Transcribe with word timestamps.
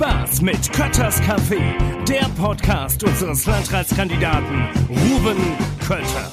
Spaß 0.00 0.40
mit 0.40 0.72
Kötters 0.72 1.20
Café, 1.20 1.60
der 2.08 2.26
Podcast 2.40 3.04
unseres 3.04 3.44
Landratskandidaten 3.44 4.66
Ruben 4.88 5.36
Kötter. 5.86 6.30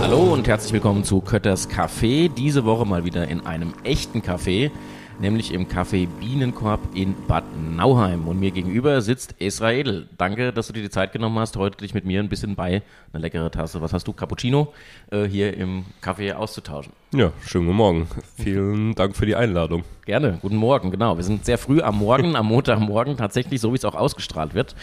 Hallo 0.00 0.32
und 0.32 0.48
herzlich 0.48 0.72
willkommen 0.72 1.04
zu 1.04 1.20
Kötters 1.20 1.70
Café. 1.70 2.28
Diese 2.28 2.64
Woche 2.64 2.84
mal 2.84 3.04
wieder 3.04 3.28
in 3.28 3.46
einem 3.46 3.74
echten 3.84 4.22
Café 4.22 4.72
nämlich 5.18 5.52
im 5.52 5.68
Café 5.68 6.06
Bienenkorb 6.20 6.80
in 6.94 7.14
Bad 7.26 7.44
Nauheim. 7.76 8.26
Und 8.28 8.40
mir 8.40 8.50
gegenüber 8.50 9.00
sitzt 9.00 9.34
Israel. 9.38 10.08
Danke, 10.18 10.52
dass 10.52 10.66
du 10.66 10.72
dir 10.72 10.82
die 10.82 10.90
Zeit 10.90 11.12
genommen 11.12 11.38
hast, 11.38 11.56
heute 11.56 11.78
dich 11.78 11.94
mit 11.94 12.04
mir 12.04 12.20
ein 12.20 12.28
bisschen 12.28 12.54
bei 12.54 12.82
einer 13.12 13.20
leckeren 13.20 13.50
Tasse, 13.50 13.80
was 13.80 13.92
hast 13.92 14.06
du, 14.06 14.12
Cappuccino, 14.12 14.72
äh, 15.10 15.24
hier 15.24 15.56
im 15.56 15.84
Café 16.02 16.32
auszutauschen. 16.34 16.92
Ja, 17.12 17.32
schönen 17.46 17.66
guten 17.66 17.76
Morgen. 17.76 18.08
Vielen 18.36 18.94
Dank 18.94 19.16
für 19.16 19.26
die 19.26 19.36
Einladung. 19.36 19.84
Gerne, 20.04 20.38
guten 20.42 20.56
Morgen, 20.56 20.90
genau. 20.90 21.16
Wir 21.16 21.24
sind 21.24 21.44
sehr 21.44 21.58
früh 21.58 21.80
am 21.80 21.98
Morgen, 21.98 22.36
am 22.36 22.46
Montagmorgen, 22.46 23.16
tatsächlich, 23.16 23.60
so 23.60 23.72
wie 23.72 23.76
es 23.76 23.84
auch 23.84 23.94
ausgestrahlt 23.94 24.54
wird. 24.54 24.74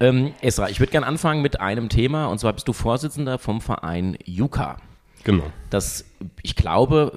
Ähm, 0.00 0.32
Esra, 0.40 0.68
ich 0.68 0.80
würde 0.80 0.92
gerne 0.92 1.06
anfangen 1.06 1.42
mit 1.42 1.60
einem 1.60 1.88
Thema, 1.88 2.26
und 2.26 2.38
zwar 2.38 2.52
bist 2.52 2.68
du 2.68 2.72
Vorsitzender 2.72 3.38
vom 3.38 3.60
Verein 3.60 4.16
Juka. 4.24 4.76
Genau. 5.24 5.44
Das, 5.70 6.04
ich 6.42 6.56
glaube, 6.56 7.12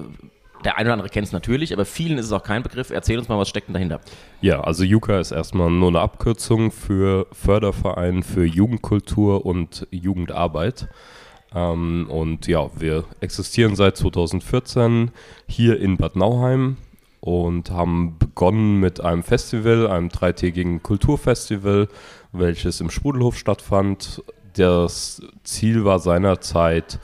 der 0.64 0.76
eine 0.76 0.88
oder 0.88 0.94
andere 0.94 1.08
kennt 1.08 1.26
es 1.26 1.32
natürlich, 1.32 1.72
aber 1.72 1.84
vielen 1.84 2.18
ist 2.18 2.26
es 2.26 2.32
auch 2.32 2.42
kein 2.42 2.62
Begriff. 2.62 2.90
Erzähl 2.90 3.18
uns 3.18 3.28
mal, 3.28 3.38
was 3.38 3.48
steckt 3.48 3.68
denn 3.68 3.74
dahinter? 3.74 4.00
Ja, 4.40 4.60
also 4.60 4.84
JUKA 4.84 5.20
ist 5.20 5.32
erstmal 5.32 5.70
nur 5.70 5.88
eine 5.88 6.00
Abkürzung 6.00 6.70
für 6.70 7.26
Förderverein 7.32 8.22
für 8.22 8.44
Jugendkultur 8.44 9.44
und 9.46 9.86
Jugendarbeit. 9.90 10.88
Ähm, 11.54 12.06
und 12.08 12.46
ja, 12.46 12.70
wir 12.76 13.04
existieren 13.20 13.76
seit 13.76 13.96
2014 13.96 15.10
hier 15.46 15.80
in 15.80 15.96
Bad 15.96 16.16
Nauheim 16.16 16.76
und 17.20 17.70
haben 17.70 18.18
begonnen 18.18 18.80
mit 18.80 19.00
einem 19.00 19.22
Festival, 19.22 19.86
einem 19.86 20.08
dreitägigen 20.08 20.82
Kulturfestival, 20.82 21.88
welches 22.32 22.80
im 22.80 22.90
Sprudelhof 22.90 23.36
stattfand. 23.36 24.22
Das 24.54 25.22
Ziel 25.44 25.84
war 25.84 25.98
seinerzeit, 25.98 26.98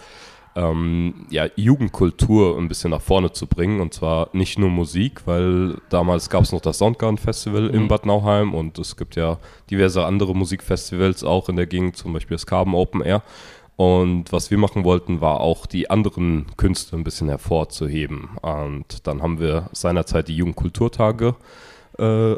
ähm, 0.59 1.27
ja, 1.31 1.47
Jugendkultur 1.55 2.59
ein 2.59 2.69
bisschen 2.69 2.91
nach 2.91 3.01
vorne 3.01 3.33
zu 3.33 3.47
bringen. 3.47 3.81
Und 3.81 3.95
zwar 3.95 4.29
nicht 4.33 4.59
nur 4.59 4.71
Musik, 4.71 5.23
weil 5.27 5.77
damals 5.89 6.29
gab 6.29 6.43
es 6.43 6.53
noch 6.53 6.61
das 6.61 6.79
Soundgarden 6.79 7.17
Festival 7.17 7.69
mhm. 7.69 7.75
in 7.75 7.89
Bad 7.89 8.05
Nauheim 8.05 8.55
und 8.55 8.79
es 8.79 8.97
gibt 8.97 9.15
ja 9.17 9.39
diverse 9.71 10.05
andere 10.05 10.35
Musikfestivals 10.35 11.23
auch 11.23 11.49
in 11.49 11.57
der 11.57 11.67
Gegend, 11.67 11.97
zum 11.97 12.13
Beispiel 12.13 12.35
das 12.35 12.47
Carbon 12.47 12.75
Open 12.75 13.03
Air. 13.03 13.23
Und 13.77 14.33
was 14.33 14.51
wir 14.51 14.59
machen 14.59 14.83
wollten, 14.83 15.21
war 15.21 15.41
auch 15.41 15.65
die 15.65 15.89
anderen 15.89 16.47
Künste 16.57 16.97
ein 16.97 17.05
bisschen 17.05 17.29
hervorzuheben. 17.29 18.31
Und 18.43 19.07
dann 19.07 19.23
haben 19.23 19.39
wir 19.39 19.71
seinerzeit 19.73 20.27
die 20.27 20.37
Jugendkulturtage 20.37 21.37
äh, 21.97 22.35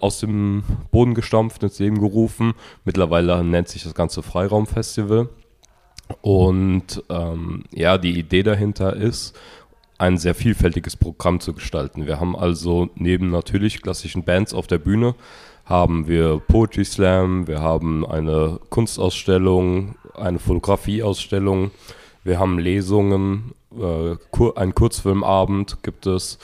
aus 0.00 0.20
dem 0.20 0.64
Boden 0.90 1.12
gestampft, 1.12 1.62
ins 1.62 1.78
Leben 1.78 2.00
gerufen. 2.00 2.54
Mittlerweile 2.86 3.44
nennt 3.44 3.68
sich 3.68 3.82
das 3.82 3.94
Ganze 3.94 4.22
Freiraumfestival. 4.22 5.28
Und 6.20 7.02
ähm, 7.08 7.64
ja, 7.72 7.98
die 7.98 8.18
Idee 8.18 8.42
dahinter 8.42 8.94
ist, 8.94 9.36
ein 9.98 10.18
sehr 10.18 10.34
vielfältiges 10.34 10.96
Programm 10.96 11.40
zu 11.40 11.54
gestalten. 11.54 12.06
Wir 12.06 12.20
haben 12.20 12.36
also 12.36 12.90
neben 12.96 13.30
natürlich 13.30 13.82
klassischen 13.82 14.24
Bands 14.24 14.52
auf 14.52 14.66
der 14.66 14.78
Bühne, 14.78 15.14
haben 15.64 16.06
wir 16.06 16.40
Poetry 16.46 16.84
Slam, 16.84 17.46
wir 17.46 17.60
haben 17.60 18.06
eine 18.06 18.60
Kunstausstellung, 18.68 19.96
eine 20.14 20.38
Fotografieausstellung, 20.38 21.70
wir 22.24 22.38
haben 22.38 22.58
Lesungen, 22.58 23.52
äh, 23.72 24.16
kur 24.30 24.56
ein 24.58 24.74
Kurzfilmabend 24.74 25.82
gibt 25.82 26.06
es, 26.06 26.38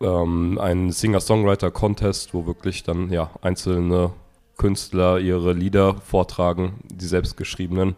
ähm, 0.00 0.58
einen 0.58 0.92
Singer-Songwriter-Contest, 0.92 2.34
wo 2.34 2.46
wirklich 2.46 2.82
dann 2.82 3.10
ja 3.10 3.30
einzelne 3.42 4.12
Künstler 4.56 5.18
ihre 5.18 5.52
Lieder 5.52 5.94
vortragen, 5.94 6.74
die 6.84 7.06
selbstgeschriebenen. 7.06 7.96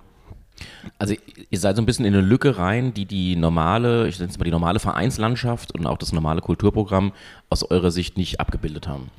Also 0.98 1.14
ihr 1.50 1.58
seid 1.58 1.76
so 1.76 1.82
ein 1.82 1.86
bisschen 1.86 2.04
in 2.04 2.14
eine 2.14 2.22
Lücke 2.22 2.58
rein, 2.58 2.94
die 2.94 3.04
die 3.04 3.36
normale, 3.36 4.08
ich 4.08 4.18
nenne 4.18 4.30
es 4.30 4.38
mal 4.38 4.44
die 4.44 4.50
normale 4.50 4.78
Vereinslandschaft 4.78 5.72
und 5.72 5.86
auch 5.86 5.98
das 5.98 6.12
normale 6.12 6.40
Kulturprogramm 6.40 7.12
aus 7.50 7.62
eurer 7.62 7.90
Sicht 7.90 8.16
nicht 8.16 8.40
abgebildet 8.40 8.88
haben. 8.88 9.10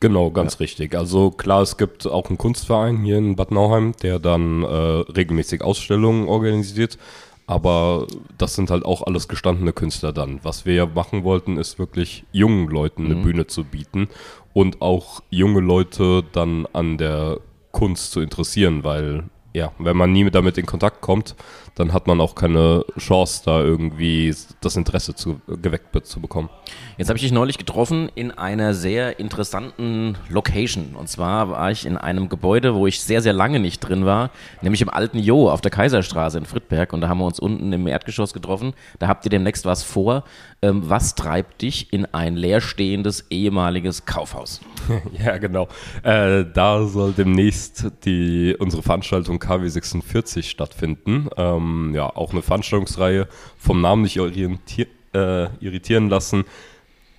Genau, 0.00 0.30
ganz 0.30 0.54
ja. 0.54 0.58
richtig. 0.58 0.96
Also 0.96 1.30
klar, 1.30 1.62
es 1.62 1.76
gibt 1.76 2.06
auch 2.06 2.28
einen 2.28 2.36
Kunstverein 2.36 3.04
hier 3.04 3.18
in 3.18 3.36
Bad 3.36 3.52
Nauheim, 3.52 3.94
der 4.02 4.18
dann 4.18 4.64
äh, 4.64 4.66
regelmäßig 4.66 5.62
Ausstellungen 5.62 6.28
organisiert. 6.28 6.98
Aber 7.46 8.06
das 8.38 8.54
sind 8.54 8.70
halt 8.70 8.84
auch 8.84 9.02
alles 9.02 9.28
gestandene 9.28 9.72
Künstler 9.72 10.12
dann. 10.12 10.40
Was 10.42 10.64
wir 10.64 10.74
ja 10.74 10.86
machen 10.86 11.22
wollten, 11.22 11.56
ist 11.56 11.78
wirklich 11.78 12.24
jungen 12.32 12.68
Leuten 12.68 13.04
eine 13.04 13.16
mhm. 13.16 13.22
Bühne 13.22 13.46
zu 13.46 13.64
bieten 13.64 14.08
und 14.52 14.80
auch 14.82 15.22
junge 15.30 15.60
Leute 15.60 16.24
dann 16.32 16.66
an 16.72 16.98
der 16.98 17.38
Kunst 17.70 18.12
zu 18.12 18.20
interessieren, 18.20 18.84
weil 18.84 19.24
ja, 19.54 19.72
wenn 19.78 19.96
man 19.96 20.12
nie 20.12 20.30
damit 20.30 20.56
in 20.56 20.66
Kontakt 20.66 21.00
kommt, 21.00 21.34
dann 21.74 21.92
hat 21.92 22.06
man 22.06 22.20
auch 22.20 22.34
keine 22.34 22.84
Chance, 22.98 23.42
da 23.44 23.60
irgendwie 23.60 24.34
das 24.60 24.76
Interesse 24.76 25.14
zu, 25.14 25.40
geweckt 25.46 26.06
zu 26.06 26.20
bekommen. 26.20 26.50
Jetzt 26.98 27.08
habe 27.08 27.16
ich 27.16 27.22
dich 27.22 27.32
neulich 27.32 27.58
getroffen 27.58 28.10
in 28.14 28.30
einer 28.30 28.74
sehr 28.74 29.18
interessanten 29.18 30.16
Location. 30.28 30.94
Und 30.94 31.08
zwar 31.08 31.50
war 31.50 31.70
ich 31.70 31.86
in 31.86 31.96
einem 31.96 32.28
Gebäude, 32.28 32.74
wo 32.74 32.86
ich 32.86 33.00
sehr, 33.00 33.22
sehr 33.22 33.32
lange 33.32 33.58
nicht 33.58 33.80
drin 33.80 34.04
war, 34.04 34.30
nämlich 34.60 34.82
im 34.82 34.90
alten 34.90 35.18
Jo 35.18 35.50
auf 35.50 35.60
der 35.60 35.70
Kaiserstraße 35.70 36.38
in 36.38 36.46
Friedberg. 36.46 36.92
Und 36.92 37.00
da 37.00 37.08
haben 37.08 37.18
wir 37.18 37.26
uns 37.26 37.40
unten 37.40 37.72
im 37.72 37.86
Erdgeschoss 37.86 38.32
getroffen. 38.32 38.74
Da 38.98 39.08
habt 39.08 39.24
ihr 39.24 39.30
demnächst 39.30 39.64
was 39.64 39.82
vor. 39.82 40.24
Ähm, 40.64 40.88
was 40.88 41.16
treibt 41.16 41.62
dich 41.62 41.92
in 41.92 42.06
ein 42.06 42.36
leerstehendes 42.36 43.26
ehemaliges 43.30 44.06
Kaufhaus? 44.06 44.60
ja, 45.12 45.38
genau. 45.38 45.66
Äh, 46.04 46.44
da 46.54 46.86
soll 46.86 47.12
demnächst 47.12 47.86
die, 48.04 48.54
unsere 48.56 48.82
Veranstaltung 48.82 49.40
KW 49.40 49.66
46 49.66 50.48
stattfinden. 50.48 51.28
Ähm, 51.36 51.92
ja, 51.96 52.06
auch 52.06 52.30
eine 52.30 52.42
Veranstaltungsreihe 52.42 53.26
vom 53.58 53.80
Namen 53.80 54.02
nicht 54.02 54.20
orientier 54.20 54.86
äh, 55.14 55.48
irritieren 55.58 56.08
lassen. 56.08 56.44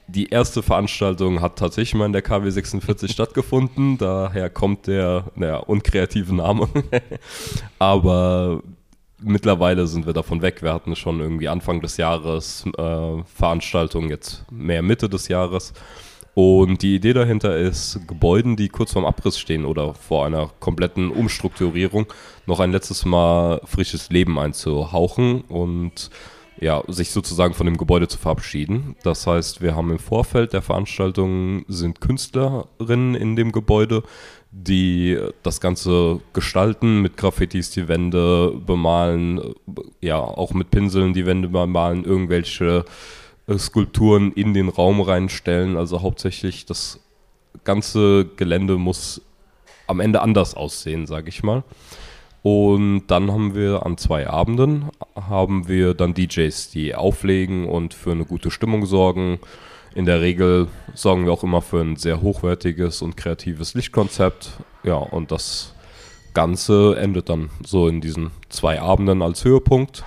Die 0.08 0.30
erste 0.30 0.64
Veranstaltung 0.64 1.42
hat 1.42 1.58
tatsächlich 1.58 1.96
mal 1.96 2.06
in 2.06 2.14
der 2.14 2.22
KW 2.22 2.50
46 2.50 3.12
stattgefunden, 3.12 3.98
daher 3.98 4.50
kommt 4.50 4.88
der 4.88 5.26
naja, 5.36 5.58
unkreative 5.58 6.34
Name. 6.34 6.70
Aber 7.80 8.62
mittlerweile 9.24 9.88
sind 9.88 10.06
wir 10.06 10.14
davon 10.14 10.42
weg. 10.42 10.62
Wir 10.62 10.74
hatten 10.74 10.96
schon 10.96 11.20
irgendwie 11.20 11.48
Anfang 11.48 11.82
des 11.82 11.98
Jahres 11.98 12.66
äh, 12.78 13.24
Veranstaltungen, 13.24 14.10
jetzt 14.10 14.46
mehr 14.52 14.82
Mitte 14.82 15.10
des 15.10 15.28
Jahres. 15.28 15.74
Und 16.36 16.82
die 16.82 16.96
Idee 16.96 17.14
dahinter 17.14 17.56
ist, 17.58 18.00
Gebäuden, 18.08 18.56
die 18.56 18.70
kurz 18.70 18.94
vorm 18.94 19.06
Abriss 19.06 19.38
stehen 19.38 19.66
oder 19.66 19.94
vor 19.94 20.26
einer 20.26 20.50
kompletten 20.60 21.12
Umstrukturierung, 21.12 22.08
noch 22.48 22.60
ein 22.60 22.72
letztes 22.72 23.06
Mal 23.06 23.62
frisches 23.66 24.10
Leben 24.10 24.40
einzuhauchen 24.40 25.42
und 25.42 26.10
ja, 26.60 26.84
sich 26.88 27.12
sozusagen 27.12 27.54
von 27.54 27.66
dem 27.66 27.78
Gebäude 27.78 28.08
zu 28.08 28.18
verabschieden. 28.18 28.96
Das 29.04 29.28
heißt, 29.28 29.62
wir 29.62 29.76
haben 29.76 29.92
im 29.92 30.00
Vorfeld 30.00 30.54
der 30.54 30.62
Veranstaltung 30.62 31.66
sind 31.68 32.02
Künstlerinnen 32.02 33.16
in 33.16 33.36
dem 33.36 33.52
Gebäude, 33.52 34.04
die 34.56 35.18
das 35.42 35.60
Ganze 35.60 36.20
gestalten, 36.32 37.02
mit 37.02 37.18
Graffitis 37.18 37.72
die 37.72 37.88
Wände 37.88 38.54
bemalen, 38.66 39.42
ja, 40.00 40.20
auch 40.20 40.54
mit 40.54 40.70
Pinseln 40.70 41.14
die 41.14 41.26
Wände 41.26 41.50
bemalen, 41.50 42.06
irgendwelche 42.06 42.86
äh, 43.48 43.58
Skulpturen 43.58 44.32
in 44.32 44.54
den 44.54 44.70
Raum 44.70 45.02
reinstellen. 45.02 45.76
Also 45.76 46.02
hauptsächlich 46.02 46.66
das 46.66 47.00
ganze 47.64 48.26
Gelände 48.38 48.78
muss 48.78 49.22
am 49.88 50.00
Ende 50.00 50.22
anders 50.22 50.54
aussehen, 50.54 51.08
sage 51.08 51.30
ich 51.30 51.42
mal. 51.42 51.64
Und 52.44 53.08
dann 53.08 53.32
haben 53.32 53.56
wir 53.56 53.86
an 53.86 53.98
zwei 53.98 54.28
Abenden 54.28 54.90
haben 55.16 55.68
wir 55.68 55.94
dann 55.94 56.14
DJs, 56.14 56.70
die 56.72 56.94
auflegen 56.94 57.68
und 57.68 57.94
für 57.94 58.12
eine 58.12 58.26
gute 58.26 58.52
Stimmung 58.52 58.86
sorgen. 58.86 59.40
In 59.96 60.06
der 60.06 60.22
Regel 60.22 60.68
sorgen 60.96 61.26
wir 61.26 61.34
auch 61.34 61.44
immer 61.44 61.62
für 61.62 61.80
ein 61.82 61.98
sehr 61.98 62.22
hochwertiges 62.22 63.02
und 63.02 63.16
kreatives 63.16 63.76
Lichtkonzept. 63.76 64.52
Ja, 64.84 64.96
und 64.96 65.32
das 65.32 65.74
Ganze 66.34 66.96
endet 66.98 67.30
dann 67.30 67.52
so 67.64 67.88
in 67.88 68.02
diesen 68.02 68.32
zwei 68.50 68.82
Abenden 68.82 69.22
als 69.22 69.46
Höhepunkt. 69.46 70.04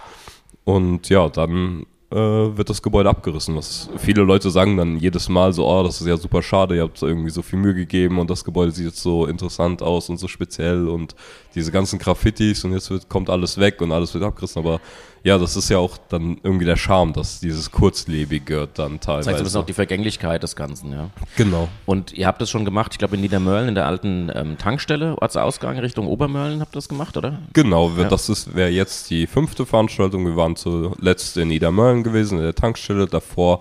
Und 0.65 1.09
ja, 1.09 1.29
dann 1.29 1.87
äh, 2.11 2.17
wird 2.17 2.71
das 2.71 2.83
Gebäude 2.83 3.11
abgerissen. 3.11 3.56
Was 3.56 3.91
viele 3.97 4.23
Leute 4.23 4.50
sagen 4.50 4.77
dann 4.77 4.97
jedes 4.99 5.29
Mal 5.29 5.53
so, 5.53 5.69
oh, 5.69 5.83
das 5.83 6.00
ist 6.00 6.06
ja 6.06 6.17
super 6.17 6.43
schade, 6.43 6.77
ihr 6.77 6.83
habt 6.83 7.00
irgendwie 7.03 7.31
so 7.31 7.43
viel 7.43 7.59
Mühe 7.59 7.75
gegeben 7.75 8.19
und 8.19 8.31
das 8.31 8.44
Gebäude 8.44 8.73
sieht 8.73 8.87
jetzt 8.87 9.03
so 9.03 9.27
interessant 9.27 9.83
aus 9.83 10.09
und 10.09 10.19
so 10.19 10.29
speziell 10.29 10.88
und 10.88 11.15
diese 11.55 11.73
ganzen 11.73 11.99
Graffitis 11.99 12.65
und 12.65 12.73
jetzt 12.73 12.91
wird, 12.91 13.09
kommt 13.09 13.29
alles 13.29 13.59
weg 13.59 13.81
und 13.81 13.93
alles 13.93 14.15
wird 14.15 14.25
abgerissen. 14.25 14.61
Aber 14.61 14.81
ja, 15.26 15.38
das 15.38 15.56
ist 15.56 15.69
ja 15.70 15.78
auch 15.78 15.99
dann 16.08 16.38
irgendwie 16.44 16.64
der 16.67 16.76
Charme, 16.76 17.12
dass 17.12 17.40
dieses 17.40 17.73
Kurzlebige 17.73 18.69
dann 18.73 19.00
teilweise. 19.00 19.25
Zeigt 19.26 19.38
so 19.38 19.43
ein 19.43 19.44
bisschen 19.44 19.61
auch 19.62 19.67
die 19.67 19.73
Vergänglichkeit 19.73 20.43
des 20.44 20.55
Ganzen, 20.55 20.93
ja. 20.93 21.11
Genau. 21.37 21.69
Und 21.84 22.12
ihr 22.12 22.28
habt 22.28 22.40
das 22.40 22.49
schon 22.49 22.64
gemacht, 22.64 22.93
ich 22.93 22.99
glaube 22.99 23.17
in 23.17 23.23
Niedermörlen, 23.23 23.69
in 23.69 23.75
der 23.75 23.87
alten 23.87 24.31
ähm, 24.32 24.56
Tankstelle, 24.56 25.20
Ortsausgang 25.20 25.78
Richtung 25.81 26.06
Obermörlen 26.06 26.61
habt 26.61 26.75
ihr 26.75 26.78
das 26.78 26.88
gemacht, 26.88 27.17
oder? 27.17 27.40
Genau, 27.55 27.90
Ja. 27.96 28.05
das 28.05 28.55
wäre 28.55 28.70
jetzt 28.70 29.11
die 29.11 29.26
fünfte 29.26 29.67
Veranstaltung. 29.67 30.25
Wir 30.26 30.37
waren 30.37 30.55
zuletzt 30.55 31.37
in 31.37 31.49
Niedermörlen 31.49 32.05
gewesen, 32.05 32.38
in 32.38 32.44
der 32.44 32.55
Tankstelle. 32.55 33.06
Davor 33.06 33.61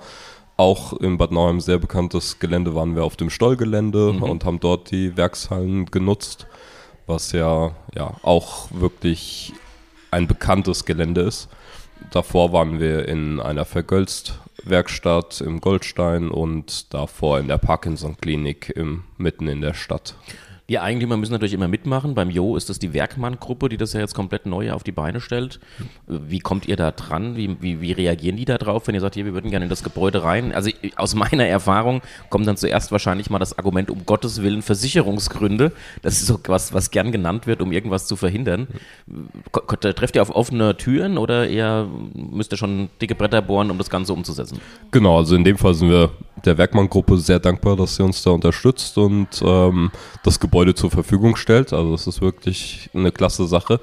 auch 0.57 0.93
in 0.93 1.17
Bad 1.17 1.31
Nauheim 1.31 1.59
sehr 1.61 1.79
bekanntes 1.79 2.37
Gelände 2.39 2.75
waren 2.75 2.95
wir 2.95 3.03
auf 3.03 3.15
dem 3.15 3.29
Stollgelände 3.31 4.13
Mhm. 4.13 4.21
und 4.23 4.45
haben 4.45 4.59
dort 4.59 4.91
die 4.91 5.17
Werkshallen 5.17 5.87
genutzt, 5.87 6.45
was 7.07 7.31
ja, 7.31 7.71
ja 7.95 8.13
auch 8.21 8.67
wirklich 8.71 9.51
ein 10.15 10.27
bekanntes 10.27 10.85
Gelände 10.85 11.21
ist. 11.21 11.49
Davor 12.11 12.53
waren 12.53 12.79
wir 12.79 13.07
in 13.07 13.41
einer 13.41 13.65
Vergölzt-Werkstatt 13.65 15.41
im 15.41 15.59
Goldstein 15.59 16.29
und 16.29 16.93
davor 16.93 17.39
in 17.39 17.49
der 17.49 17.57
Parkinson-Klinik 17.57 18.73
mitten 19.17 19.47
in 19.47 19.61
der 19.61 19.73
Stadt. 19.73 20.15
Die 20.67 20.79
Eigentümer 20.79 21.15
müssen 21.15 21.31
natürlich 21.31 21.53
immer 21.53 21.67
mitmachen. 21.67 22.15
Beim 22.15 22.31
Jo 22.31 22.55
ist 22.55 22.71
das 22.71 22.79
die 22.79 22.93
Werkmann-Gruppe, 22.93 23.69
die 23.69 23.77
das 23.77 23.93
ja 23.93 23.99
jetzt 23.99 24.15
komplett 24.15 24.47
neu 24.47 24.71
auf 24.71 24.83
die 24.83 24.91
Beine 24.91 25.21
stellt. 25.21 25.59
Wie 26.07 26.39
kommt 26.39 26.67
ihr 26.67 26.75
da 26.75 26.89
dran? 26.89 27.35
Wie, 27.35 27.55
wie, 27.61 27.81
wie 27.81 27.91
reagieren 27.91 28.35
die 28.35 28.45
da 28.45 28.57
drauf, 28.57 28.87
wenn 28.87 28.95
ihr 28.95 29.01
sagt, 29.01 29.13
hier, 29.13 29.25
wir 29.25 29.35
würden 29.35 29.51
gerne 29.51 29.65
in 29.65 29.69
das 29.69 29.83
Gebäude 29.83 30.23
rein? 30.23 30.53
Also 30.53 30.71
aus 30.95 31.13
meiner 31.13 31.45
Erfahrung 31.45 32.01
kommt 32.29 32.47
dann 32.47 32.57
zuerst 32.57 32.91
wahrscheinlich 32.91 33.29
mal 33.29 33.37
das 33.37 33.59
Argument, 33.59 33.91
um 33.91 34.07
Gottes 34.07 34.41
Willen, 34.41 34.63
Versicherungsgründe. 34.63 35.71
Das 36.01 36.15
ist 36.15 36.25
so 36.25 36.39
was, 36.47 36.73
was 36.73 36.89
gern 36.89 37.11
genannt 37.11 37.45
wird, 37.45 37.61
um 37.61 37.71
irgendwas 37.71 38.07
zu 38.07 38.15
verhindern. 38.15 38.67
Trefft 39.69 40.15
ihr 40.15 40.23
auf 40.23 40.35
offene 40.35 40.75
Türen 40.77 41.19
oder 41.19 41.47
eher 41.47 41.87
müsst 42.15 42.51
ihr 42.51 42.57
schon 42.57 42.89
dicke 42.99 43.13
Bretter 43.13 43.43
bohren, 43.43 43.69
um 43.69 43.77
das 43.77 43.91
Ganze 43.91 44.13
umzusetzen? 44.13 44.59
Genau, 44.89 45.17
also 45.17 45.35
in 45.35 45.43
dem 45.43 45.59
Fall 45.59 45.75
sind 45.75 45.91
wir 45.91 46.09
der 46.43 46.57
Werkmann-Gruppe 46.57 47.17
sehr 47.17 47.39
dankbar, 47.39 47.75
dass 47.75 47.95
sie 47.95 48.03
uns 48.03 48.21
da 48.23 48.31
unterstützt 48.31 48.97
und 48.97 49.27
ähm, 49.43 49.91
das 50.23 50.39
Gebäude 50.39 50.54
zur 50.75 50.91
Verfügung 50.91 51.35
stellt. 51.35 51.73
Also 51.73 51.91
das 51.91 52.07
ist 52.07 52.21
wirklich 52.21 52.89
eine 52.93 53.11
klasse 53.11 53.45
Sache. 53.47 53.79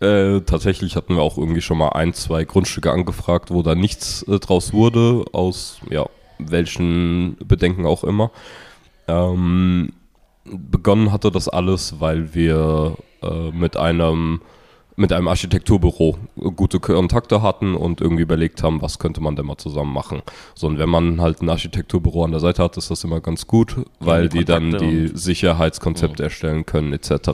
Äh, 0.00 0.40
tatsächlich 0.42 0.94
hatten 0.94 1.16
wir 1.16 1.22
auch 1.22 1.38
irgendwie 1.38 1.62
schon 1.62 1.78
mal 1.78 1.90
ein, 1.90 2.12
zwei 2.12 2.44
Grundstücke 2.44 2.90
angefragt, 2.92 3.50
wo 3.50 3.62
da 3.62 3.74
nichts 3.74 4.22
äh, 4.24 4.38
draus 4.38 4.72
wurde, 4.72 5.24
aus 5.32 5.78
ja, 5.90 6.06
welchen 6.38 7.36
Bedenken 7.38 7.86
auch 7.86 8.04
immer. 8.04 8.30
Ähm, 9.08 9.92
begonnen 10.44 11.12
hatte 11.12 11.30
das 11.30 11.48
alles, 11.48 11.98
weil 11.98 12.34
wir 12.34 12.96
äh, 13.22 13.50
mit 13.52 13.76
einem 13.76 14.40
mit 14.96 15.12
einem 15.12 15.28
Architekturbüro 15.28 16.16
gute 16.56 16.80
Kontakte 16.80 17.42
hatten 17.42 17.74
und 17.74 18.00
irgendwie 18.00 18.22
überlegt 18.22 18.62
haben, 18.62 18.80
was 18.80 18.98
könnte 18.98 19.20
man 19.20 19.36
denn 19.36 19.46
mal 19.46 19.58
zusammen 19.58 19.92
machen. 19.92 20.22
So, 20.54 20.66
und 20.66 20.78
wenn 20.78 20.88
man 20.88 21.20
halt 21.20 21.42
ein 21.42 21.50
Architekturbüro 21.50 22.24
an 22.24 22.30
der 22.30 22.40
Seite 22.40 22.62
hat, 22.62 22.76
ist 22.78 22.90
das 22.90 23.04
immer 23.04 23.20
ganz 23.20 23.46
gut, 23.46 23.76
weil 24.00 24.28
die 24.28 24.38
die 24.38 24.44
dann 24.46 24.78
die 24.78 25.08
Sicherheitskonzepte 25.08 26.22
erstellen 26.22 26.64
können, 26.64 26.94
etc. 26.94 27.30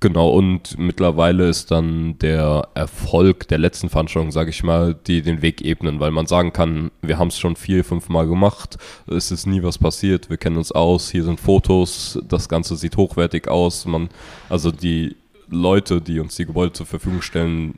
Genau, 0.00 0.30
und 0.30 0.78
mittlerweile 0.78 1.48
ist 1.48 1.70
dann 1.70 2.18
der 2.18 2.68
Erfolg 2.74 3.48
der 3.48 3.58
letzten 3.58 3.88
Veranstaltung, 3.88 4.30
sage 4.30 4.50
ich 4.50 4.62
mal, 4.62 4.94
die 4.94 5.22
den 5.22 5.40
Weg 5.40 5.62
ebnen, 5.62 5.98
weil 5.98 6.10
man 6.10 6.26
sagen 6.26 6.52
kann, 6.52 6.90
wir 7.00 7.18
haben 7.18 7.28
es 7.28 7.38
schon 7.38 7.56
vier, 7.56 7.82
fünf 7.84 8.10
Mal 8.10 8.26
gemacht, 8.26 8.76
es 9.06 9.30
ist 9.30 9.46
nie 9.46 9.62
was 9.62 9.78
passiert, 9.78 10.28
wir 10.28 10.36
kennen 10.36 10.58
uns 10.58 10.72
aus, 10.72 11.10
hier 11.10 11.24
sind 11.24 11.40
Fotos, 11.40 12.18
das 12.28 12.50
Ganze 12.50 12.76
sieht 12.76 12.98
hochwertig 12.98 13.48
aus, 13.48 13.86
man, 13.86 14.10
also 14.50 14.70
die 14.70 15.16
Leute, 15.50 16.00
die 16.00 16.20
uns 16.20 16.36
die 16.36 16.46
Gebäude 16.46 16.72
zur 16.72 16.86
Verfügung 16.86 17.22
stellen, 17.22 17.74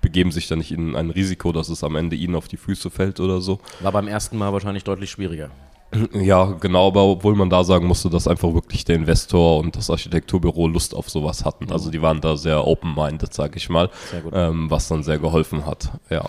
begeben 0.00 0.30
sich 0.30 0.46
da 0.48 0.56
nicht 0.56 0.72
in 0.72 0.94
ein 0.94 1.10
Risiko, 1.10 1.52
dass 1.52 1.68
es 1.68 1.82
am 1.82 1.96
Ende 1.96 2.16
ihnen 2.16 2.34
auf 2.36 2.48
die 2.48 2.56
Füße 2.56 2.90
fällt 2.90 3.20
oder 3.20 3.40
so. 3.40 3.60
War 3.80 3.92
beim 3.92 4.08
ersten 4.08 4.38
Mal 4.38 4.52
wahrscheinlich 4.52 4.84
deutlich 4.84 5.10
schwieriger. 5.10 5.50
Ja, 6.12 6.44
genau, 6.60 6.88
aber 6.88 7.04
obwohl 7.04 7.36
man 7.36 7.48
da 7.48 7.62
sagen 7.64 7.86
musste, 7.86 8.10
dass 8.10 8.26
einfach 8.26 8.52
wirklich 8.52 8.84
der 8.84 8.96
Investor 8.96 9.60
und 9.60 9.76
das 9.76 9.88
Architekturbüro 9.88 10.66
Lust 10.66 10.94
auf 10.94 11.08
sowas 11.08 11.44
hatten. 11.44 11.70
Also 11.70 11.90
die 11.90 12.02
waren 12.02 12.20
da 12.20 12.36
sehr 12.36 12.66
open-minded, 12.66 13.32
sag 13.32 13.54
ich 13.56 13.68
mal, 13.68 13.88
Sehr 14.10 14.20
gut. 14.20 14.32
ähm, 14.34 14.68
was 14.70 14.88
dann 14.88 15.04
sehr 15.04 15.18
geholfen 15.18 15.64
hat. 15.64 15.90
Ja. 16.10 16.24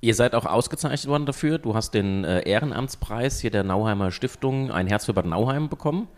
Ihr 0.00 0.14
seid 0.14 0.34
auch 0.34 0.46
ausgezeichnet 0.46 1.08
worden 1.08 1.26
dafür. 1.26 1.58
Du 1.58 1.74
hast 1.74 1.92
den 1.92 2.24
äh, 2.24 2.48
Ehrenamtspreis 2.48 3.40
hier 3.40 3.50
der 3.50 3.64
Nauheimer 3.64 4.10
Stiftung 4.12 4.70
Ein 4.70 4.86
Herz 4.86 5.06
für 5.06 5.12
Bad 5.12 5.26
Nauheim 5.26 5.68
bekommen. 5.68 6.08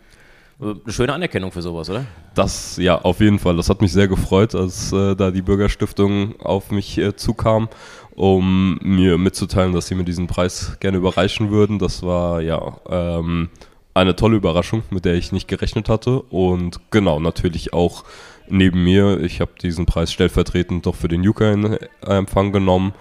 Äh, 0.59 0.65
Eine 0.83 0.93
schöne 0.93 1.13
Anerkennung 1.13 1.51
für 1.51 1.61
sowas, 1.61 1.89
oder? 1.89 2.05
Das, 2.35 2.77
ja, 2.77 2.99
auf 2.99 3.19
jeden 3.19 3.39
Fall. 3.39 3.57
Das 3.57 3.69
hat 3.69 3.81
mich 3.81 3.91
sehr 3.91 4.07
gefreut, 4.07 4.55
als 4.55 4.91
äh, 4.91 5.15
da 5.15 5.31
die 5.31 5.41
Bürgerstiftung 5.41 6.39
auf 6.39 6.71
mich 6.71 6.97
äh, 6.97 7.15
zukam, 7.15 7.69
um 8.15 8.79
mir 8.81 9.17
mitzuteilen, 9.17 9.73
dass 9.73 9.87
sie 9.87 9.95
mir 9.95 10.03
diesen 10.03 10.27
Preis 10.27 10.77
gerne 10.79 10.97
überreichen 10.97 11.51
würden. 11.51 11.79
Das 11.79 12.03
war, 12.03 12.41
ja, 12.41 12.77
ähm, 12.89 13.49
eine 13.93 14.15
tolle 14.15 14.37
Überraschung, 14.37 14.83
mit 14.89 15.05
der 15.05 15.15
ich 15.15 15.31
nicht 15.31 15.47
gerechnet 15.47 15.89
hatte. 15.89 16.21
Und 16.21 16.79
genau, 16.91 17.19
natürlich 17.19 17.73
auch 17.73 18.03
neben 18.49 18.83
mir. 18.83 19.21
Ich 19.21 19.39
habe 19.41 19.51
diesen 19.61 19.85
Preis 19.85 20.11
stellvertretend 20.11 20.85
doch 20.85 20.95
für 20.95 21.07
den 21.07 21.23
Juka 21.23 21.51
in 21.51 21.77
Empfang 22.01 22.51
genommen. 22.51 22.93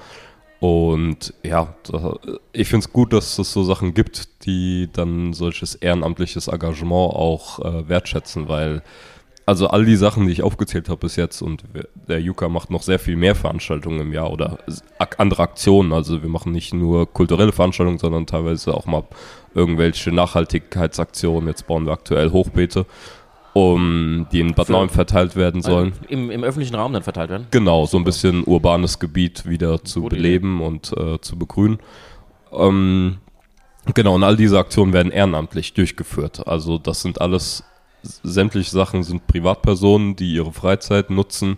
Und 0.62 1.34
ja, 1.42 1.74
da, 1.90 2.20
ich 2.52 2.68
finde 2.68 2.86
es 2.86 2.92
gut, 2.92 3.12
dass 3.12 3.36
es 3.36 3.52
so 3.52 3.64
Sachen 3.64 3.94
gibt, 3.94 4.44
die 4.44 4.88
dann 4.92 5.32
solches 5.32 5.74
ehrenamtliches 5.74 6.46
Engagement 6.46 7.16
auch 7.16 7.58
äh, 7.58 7.88
wertschätzen, 7.88 8.46
weil 8.46 8.84
also 9.44 9.66
all 9.66 9.84
die 9.84 9.96
Sachen, 9.96 10.28
die 10.28 10.32
ich 10.32 10.44
aufgezählt 10.44 10.88
habe 10.88 11.00
bis 11.00 11.16
jetzt 11.16 11.42
und 11.42 11.64
der 12.06 12.20
Juka 12.20 12.48
macht 12.48 12.70
noch 12.70 12.84
sehr 12.84 13.00
viel 13.00 13.16
mehr 13.16 13.34
Veranstaltungen 13.34 14.02
im 14.02 14.12
Jahr 14.12 14.30
oder 14.30 14.58
andere 15.18 15.42
Aktionen. 15.42 15.92
Also 15.92 16.22
wir 16.22 16.28
machen 16.28 16.52
nicht 16.52 16.72
nur 16.72 17.12
kulturelle 17.12 17.50
Veranstaltungen, 17.50 17.98
sondern 17.98 18.28
teilweise 18.28 18.72
auch 18.72 18.86
mal 18.86 19.02
irgendwelche 19.54 20.12
Nachhaltigkeitsaktionen. 20.12 21.48
Jetzt 21.48 21.66
bauen 21.66 21.86
wir 21.86 21.92
aktuell 21.92 22.30
Hochbeete, 22.30 22.86
um 23.54 24.26
die 24.32 24.40
in 24.40 24.54
Bad 24.54 24.66
Für- 24.66 24.72
Nauheim 24.72 24.88
verteilt 24.88 25.36
werden 25.36 25.60
sollen. 25.62 25.92
Also 25.92 26.04
im, 26.08 26.30
Im 26.30 26.42
öffentlichen 26.42 26.74
Raum 26.74 26.92
dann 26.92 27.02
verteilt 27.02 27.30
werden? 27.30 27.46
Genau, 27.50 27.86
so 27.86 27.98
ein 27.98 28.04
bisschen 28.04 28.44
urbanes 28.44 28.98
Gebiet 28.98 29.46
wieder 29.46 29.84
zu 29.84 30.02
Gute 30.02 30.16
beleben 30.16 30.62
und 30.62 30.92
äh, 30.96 31.20
zu 31.20 31.38
begrünen. 31.38 31.78
Ähm, 32.50 33.18
genau, 33.94 34.14
und 34.14 34.24
all 34.24 34.36
diese 34.36 34.58
Aktionen 34.58 34.92
werden 34.92 35.12
ehrenamtlich 35.12 35.74
durchgeführt. 35.74 36.46
Also 36.46 36.78
das 36.78 37.02
sind 37.02 37.20
alles, 37.20 37.64
sämtliche 38.02 38.70
Sachen 38.70 39.02
sind 39.02 39.26
Privatpersonen, 39.26 40.16
die 40.16 40.34
ihre 40.34 40.52
Freizeit 40.52 41.10
nutzen, 41.10 41.56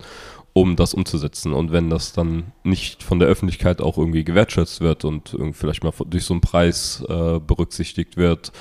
um 0.53 0.77
das 0.77 0.95
umzusetzen. 0.95 1.53
Und 1.53 1.73
wenn 1.73 1.91
das 1.91 2.13
dann 2.13 2.53
nicht 2.63 3.03
von 3.03 3.19
der 3.19 3.29
Öffentlichkeit 3.29 3.81
auch 3.81 3.99
irgendwie 3.99 4.25
gewertschätzt 4.25 4.81
wird 4.81 5.05
und 5.05 5.37
vielleicht 5.53 5.83
mal 5.83 5.93
durch 6.07 6.25
so 6.25 6.35
einen 6.35 6.41
Preis 6.41 7.05
äh, 7.09 7.41
berücksichtigt 7.41 8.17
wird, 8.17 8.53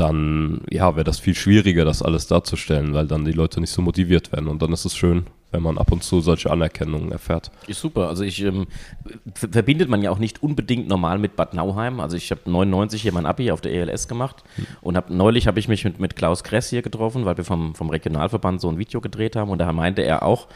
dann 0.00 0.62
ja, 0.70 0.96
wäre 0.96 1.04
das 1.04 1.18
viel 1.20 1.34
schwieriger, 1.34 1.84
das 1.84 2.02
alles 2.02 2.26
darzustellen, 2.26 2.94
weil 2.94 3.06
dann 3.06 3.24
die 3.24 3.32
Leute 3.32 3.60
nicht 3.60 3.70
so 3.70 3.82
motiviert 3.82 4.32
werden. 4.32 4.48
Und 4.48 4.62
dann 4.62 4.72
ist 4.72 4.84
es 4.84 4.96
schön, 4.96 5.26
wenn 5.52 5.62
man 5.62 5.78
ab 5.78 5.92
und 5.92 6.02
zu 6.02 6.20
solche 6.20 6.50
Anerkennungen 6.50 7.12
erfährt. 7.12 7.50
Ist 7.66 7.80
super. 7.80 8.08
Also 8.08 8.24
ich 8.24 8.42
ähm, 8.42 8.66
ver- 9.34 9.48
verbindet 9.50 9.88
man 9.88 10.00
ja 10.02 10.10
auch 10.10 10.18
nicht 10.18 10.42
unbedingt 10.42 10.88
normal 10.88 11.18
mit 11.18 11.36
Bad 11.36 11.54
Nauheim. 11.54 12.00
Also 12.00 12.16
ich 12.16 12.30
habe 12.30 12.40
99 12.50 13.02
hier 13.02 13.12
mein 13.12 13.26
Abi 13.26 13.50
auf 13.52 13.60
der 13.60 13.72
ELS 13.72 14.08
gemacht 14.08 14.42
und 14.80 14.96
hab, 14.96 15.10
neulich 15.10 15.46
habe 15.46 15.60
ich 15.60 15.68
mich 15.68 15.84
mit, 15.84 16.00
mit 16.00 16.16
Klaus 16.16 16.42
Kress 16.44 16.70
hier 16.70 16.82
getroffen, 16.82 17.24
weil 17.26 17.36
wir 17.36 17.44
vom, 17.44 17.74
vom 17.74 17.90
Regionalverband 17.90 18.60
so 18.60 18.68
ein 18.68 18.78
Video 18.78 19.00
gedreht 19.00 19.36
haben 19.36 19.50
und 19.50 19.58
da 19.58 19.72
meinte 19.72 20.02
er 20.02 20.22
auch, 20.22 20.48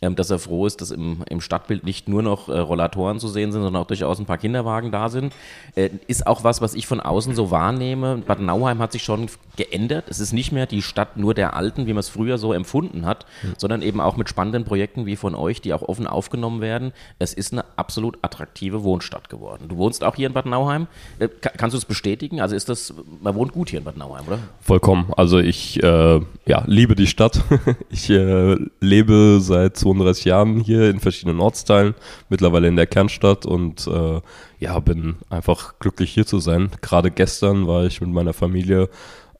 dass 0.00 0.30
er 0.30 0.38
froh 0.38 0.66
ist, 0.66 0.80
dass 0.80 0.90
im, 0.90 1.22
im 1.28 1.40
Stadtbild 1.40 1.84
nicht 1.84 2.08
nur 2.08 2.22
noch 2.22 2.48
äh, 2.48 2.58
Rollatoren 2.58 3.18
zu 3.20 3.28
sehen 3.28 3.52
sind, 3.52 3.62
sondern 3.62 3.82
auch 3.82 3.86
durchaus 3.86 4.18
ein 4.18 4.26
paar 4.26 4.38
Kinderwagen 4.38 4.90
da 4.90 5.08
sind. 5.10 5.34
Äh, 5.74 5.90
ist 6.06 6.26
auch 6.26 6.42
was, 6.42 6.60
was 6.62 6.74
ich 6.74 6.86
von 6.86 7.00
außen 7.00 7.34
so 7.34 7.50
wahrnehme. 7.50 8.16
Bad 8.26 8.40
Nauheim 8.40 8.78
hat 8.78 8.92
sich 8.92 9.02
schon 9.04 9.26
geändert. 9.56 10.06
Es 10.08 10.18
ist 10.20 10.32
nicht 10.32 10.52
mehr 10.52 10.66
die 10.66 10.80
Stadt 10.82 11.16
nur 11.16 11.34
der 11.34 11.54
Alten, 11.54 11.86
wie 11.86 11.92
man 11.92 12.00
es 12.00 12.08
früher 12.08 12.38
so 12.38 12.52
empfunden 12.54 13.04
hat, 13.04 13.26
sondern 13.58 13.82
eben 13.82 14.00
auch 14.00 14.16
mit 14.16 14.28
spannenden 14.28 14.64
Projekten 14.64 15.04
wie 15.06 15.16
von 15.16 15.34
euch, 15.34 15.60
die 15.60 15.74
auch 15.74 15.82
offen 15.82 16.06
aufgenommen 16.06 16.60
werden. 16.62 16.92
Es 17.18 17.34
ist 17.34 17.52
eine 17.52 17.64
absolut 17.76 18.18
attraktive 18.22 18.82
Wohnstadt 18.84 19.28
geworden. 19.28 19.66
Du 19.68 19.76
wohnst 19.76 20.02
auch 20.02 20.14
hier 20.16 20.26
in 20.28 20.32
Bad 20.32 20.46
Nauheim. 20.46 20.86
Äh, 21.18 21.28
ka- 21.28 21.50
kannst 21.56 21.74
du 21.74 21.78
es 21.78 21.84
bestätigen? 21.84 22.40
Also 22.40 22.56
ist 22.56 22.68
das, 22.70 22.94
man 23.20 23.34
wohnt 23.34 23.52
gut 23.52 23.68
hier 23.70 23.80
in 23.80 23.84
Bad 23.84 23.96
Nauheim, 23.98 24.26
oder? 24.26 24.38
Vollkommen. 24.62 25.12
Also 25.16 25.38
ich 25.38 25.82
äh, 25.82 26.20
ja, 26.46 26.62
liebe 26.66 26.94
die 26.94 27.06
Stadt. 27.06 27.42
Ich 27.92 28.08
äh, 28.08 28.56
lebe 28.80 29.38
seit 29.40 29.76
32 29.94 30.24
Jahren 30.24 30.60
hier 30.60 30.90
in 30.90 31.00
verschiedenen 31.00 31.40
Ortsteilen, 31.40 31.94
mittlerweile 32.28 32.68
in 32.68 32.76
der 32.76 32.86
Kernstadt 32.86 33.46
und 33.46 33.86
äh, 33.86 34.20
ja, 34.58 34.78
bin 34.80 35.16
einfach 35.28 35.78
glücklich 35.78 36.12
hier 36.12 36.26
zu 36.26 36.38
sein. 36.38 36.70
Gerade 36.80 37.10
gestern 37.10 37.66
war 37.66 37.84
ich 37.84 38.00
mit 38.00 38.10
meiner 38.10 38.32
Familie 38.32 38.88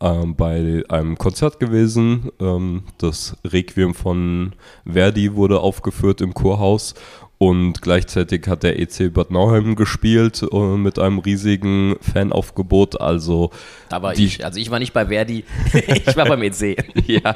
ähm, 0.00 0.34
bei 0.34 0.82
einem 0.88 1.18
Konzert 1.18 1.60
gewesen. 1.60 2.30
Ähm, 2.40 2.84
das 2.98 3.36
Requiem 3.44 3.94
von 3.94 4.52
Verdi 4.90 5.34
wurde 5.34 5.60
aufgeführt 5.60 6.20
im 6.20 6.34
Chorhaus. 6.34 6.94
Und 7.42 7.80
gleichzeitig 7.80 8.48
hat 8.48 8.64
der 8.64 8.78
EC 8.78 9.14
Bad 9.14 9.30
Nauheim 9.30 9.74
gespielt 9.74 10.44
äh, 10.52 10.76
mit 10.76 10.98
einem 10.98 11.20
riesigen 11.20 11.96
Fanaufgebot. 12.02 13.00
Also 13.00 13.50
da 13.88 14.02
war 14.02 14.12
die, 14.12 14.26
ich, 14.26 14.44
also 14.44 14.60
ich 14.60 14.70
war 14.70 14.78
nicht 14.78 14.92
bei 14.92 15.06
Verdi, 15.06 15.44
ich 15.72 16.16
war 16.18 16.26
beim 16.26 16.42
EC. 16.42 16.76
ja, 17.06 17.32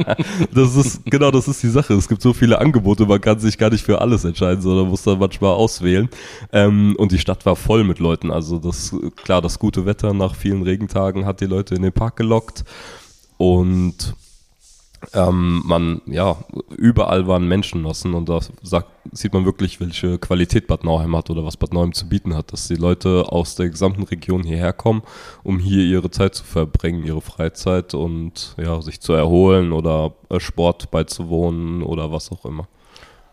das 0.52 0.76
ist 0.76 1.06
genau, 1.06 1.30
das 1.30 1.48
ist 1.48 1.62
die 1.62 1.70
Sache. 1.70 1.94
Es 1.94 2.06
gibt 2.06 2.20
so 2.20 2.34
viele 2.34 2.58
Angebote, 2.58 3.06
man 3.06 3.18
kann 3.18 3.38
sich 3.38 3.56
gar 3.56 3.70
nicht 3.70 3.82
für 3.82 4.02
alles 4.02 4.26
entscheiden, 4.26 4.60
sondern 4.60 4.88
muss 4.88 5.04
dann 5.04 5.18
manchmal 5.18 5.52
auswählen. 5.52 6.10
Ähm, 6.52 6.94
und 6.98 7.10
die 7.10 7.18
Stadt 7.18 7.46
war 7.46 7.56
voll 7.56 7.82
mit 7.82 7.98
Leuten. 7.98 8.30
Also 8.30 8.58
das 8.58 8.94
klar, 9.24 9.40
das 9.40 9.58
gute 9.58 9.86
Wetter 9.86 10.12
nach 10.12 10.34
vielen 10.34 10.64
Regentagen 10.64 11.24
hat 11.24 11.40
die 11.40 11.46
Leute 11.46 11.76
in 11.76 11.80
den 11.80 11.94
Park 11.94 12.16
gelockt 12.16 12.64
und 13.38 14.14
ähm, 15.12 15.62
man, 15.64 16.00
ja, 16.06 16.36
überall 16.76 17.26
waren 17.26 17.46
Menschenmassen 17.46 18.14
und 18.14 18.28
da 18.28 18.40
sagt, 18.62 18.88
sieht 19.12 19.32
man 19.32 19.44
wirklich, 19.44 19.80
welche 19.80 20.18
Qualität 20.18 20.66
Bad 20.66 20.84
Nauheim 20.84 21.16
hat 21.16 21.30
oder 21.30 21.44
was 21.44 21.56
Bad 21.56 21.72
Nauheim 21.72 21.92
zu 21.92 22.08
bieten 22.08 22.34
hat, 22.34 22.52
dass 22.52 22.68
die 22.68 22.76
Leute 22.76 23.26
aus 23.28 23.54
der 23.54 23.68
gesamten 23.68 24.04
Region 24.04 24.42
hierher 24.42 24.72
kommen, 24.72 25.02
um 25.42 25.58
hier 25.58 25.84
ihre 25.84 26.10
Zeit 26.10 26.34
zu 26.34 26.44
verbringen, 26.44 27.04
ihre 27.04 27.20
Freizeit 27.20 27.94
und 27.94 28.54
ja, 28.58 28.80
sich 28.80 29.00
zu 29.00 29.12
erholen 29.12 29.72
oder 29.72 30.14
äh, 30.30 30.40
Sport 30.40 30.90
beizuwohnen 30.90 31.82
oder 31.82 32.12
was 32.12 32.32
auch 32.32 32.44
immer. 32.44 32.68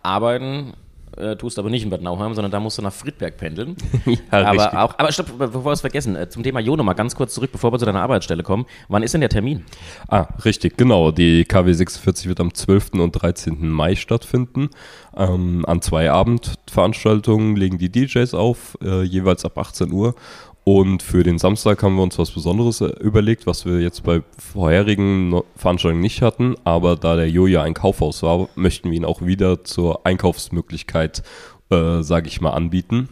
Arbeiten 0.03 0.73
äh, 1.17 1.35
tust 1.35 1.59
aber 1.59 1.69
nicht 1.69 1.83
in 1.83 1.89
Bad 1.89 2.01
Nauheim, 2.01 2.33
sondern 2.33 2.51
da 2.51 2.59
musst 2.59 2.77
du 2.77 2.81
nach 2.81 2.93
Friedberg 2.93 3.37
pendeln. 3.37 3.75
ja, 4.05 4.15
aber 4.31 4.51
richtig. 4.51 4.79
auch, 4.79 4.97
aber 4.97 5.11
stopp, 5.11 5.37
bevor 5.37 5.65
wir 5.65 5.71
es 5.71 5.81
vergessen, 5.81 6.15
äh, 6.15 6.29
zum 6.29 6.43
Thema 6.43 6.59
Jo 6.59 6.75
nochmal 6.75 6.95
ganz 6.95 7.15
kurz 7.15 7.33
zurück, 7.33 7.51
bevor 7.51 7.71
wir 7.71 7.79
zu 7.79 7.85
deiner 7.85 8.01
Arbeitsstelle 8.01 8.43
kommen. 8.43 8.65
Wann 8.87 9.03
ist 9.03 9.13
denn 9.13 9.21
der 9.21 9.29
Termin? 9.29 9.65
Ah, 10.07 10.27
richtig, 10.45 10.77
genau. 10.77 11.11
Die 11.11 11.45
KW 11.45 11.73
46 11.73 12.27
wird 12.27 12.39
am 12.39 12.53
12. 12.53 12.93
und 12.93 13.11
13. 13.11 13.69
Mai 13.69 13.95
stattfinden. 13.95 14.69
Ähm, 15.15 15.65
an 15.67 15.81
zwei 15.81 16.09
Abendveranstaltungen 16.09 17.55
legen 17.55 17.77
die 17.77 17.91
DJs 17.91 18.33
auf, 18.33 18.77
äh, 18.81 19.03
jeweils 19.03 19.43
ab 19.43 19.57
18 19.57 19.91
Uhr. 19.91 20.15
Und 20.63 21.01
für 21.01 21.23
den 21.23 21.39
Samstag 21.39 21.81
haben 21.81 21.95
wir 21.95 22.03
uns 22.03 22.19
was 22.19 22.31
Besonderes 22.31 22.81
äh, 22.81 22.87
überlegt, 22.99 23.47
was 23.47 23.65
wir 23.65 23.81
jetzt 23.81 24.03
bei 24.03 24.21
vorherigen 24.37 25.41
Veranstaltungen 25.55 26.01
nicht 26.01 26.21
hatten. 26.21 26.55
Aber 26.63 26.95
da 26.95 27.15
der 27.15 27.29
Joja 27.29 27.63
ein 27.63 27.73
Kaufhaus 27.73 28.21
war, 28.21 28.47
möchten 28.55 28.91
wir 28.91 28.97
ihn 28.97 29.05
auch 29.05 29.21
wieder 29.21 29.63
zur 29.63 30.05
Einkaufsmöglichkeit, 30.05 31.23
äh, 31.71 32.03
sage 32.03 32.27
ich 32.27 32.41
mal, 32.41 32.51
anbieten. 32.51 33.09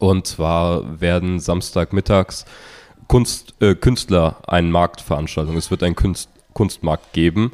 Und 0.00 0.26
zwar 0.26 1.00
werden 1.00 1.38
Samstagmittags 1.38 2.44
Kunst, 3.06 3.54
äh, 3.60 3.76
Künstler 3.76 4.42
einen 4.48 4.72
Marktveranstaltung. 4.72 5.56
Es 5.56 5.70
wird 5.70 5.84
einen 5.84 5.94
Kunst, 5.94 6.30
Kunstmarkt 6.52 7.12
geben. 7.12 7.52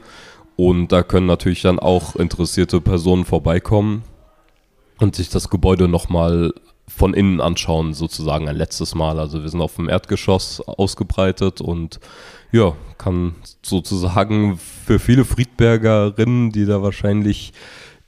Und 0.57 0.93
da 0.93 1.03
können 1.03 1.27
natürlich 1.27 1.63
dann 1.63 1.79
auch 1.79 2.17
interessierte 2.17 2.81
Personen 2.81 3.27
vorbeikommen 3.27 4.05
und 5.01 5.17
sich 5.17 5.29
das 5.29 5.51
Gebäude 5.51 5.89
nochmal 5.89 6.55
von 6.89 7.15
innen 7.15 7.41
anschauen, 7.41 7.95
sozusagen 7.95 8.49
ein 8.49 8.57
letztes 8.57 8.95
Mal. 8.95 9.19
Also 9.19 9.43
wir 9.43 9.49
sind 9.49 9.61
auf 9.61 9.77
dem 9.77 9.89
Erdgeschoss 9.89 10.61
ausgebreitet 10.61 11.61
und 11.61 12.01
ja, 12.51 12.75
kann 12.99 13.35
sozusagen 13.63 14.59
für 14.59 14.99
viele 14.99 15.25
Friedbergerinnen, 15.25 16.53
die 16.53 16.67
da 16.67 16.83
wahrscheinlich 16.83 17.53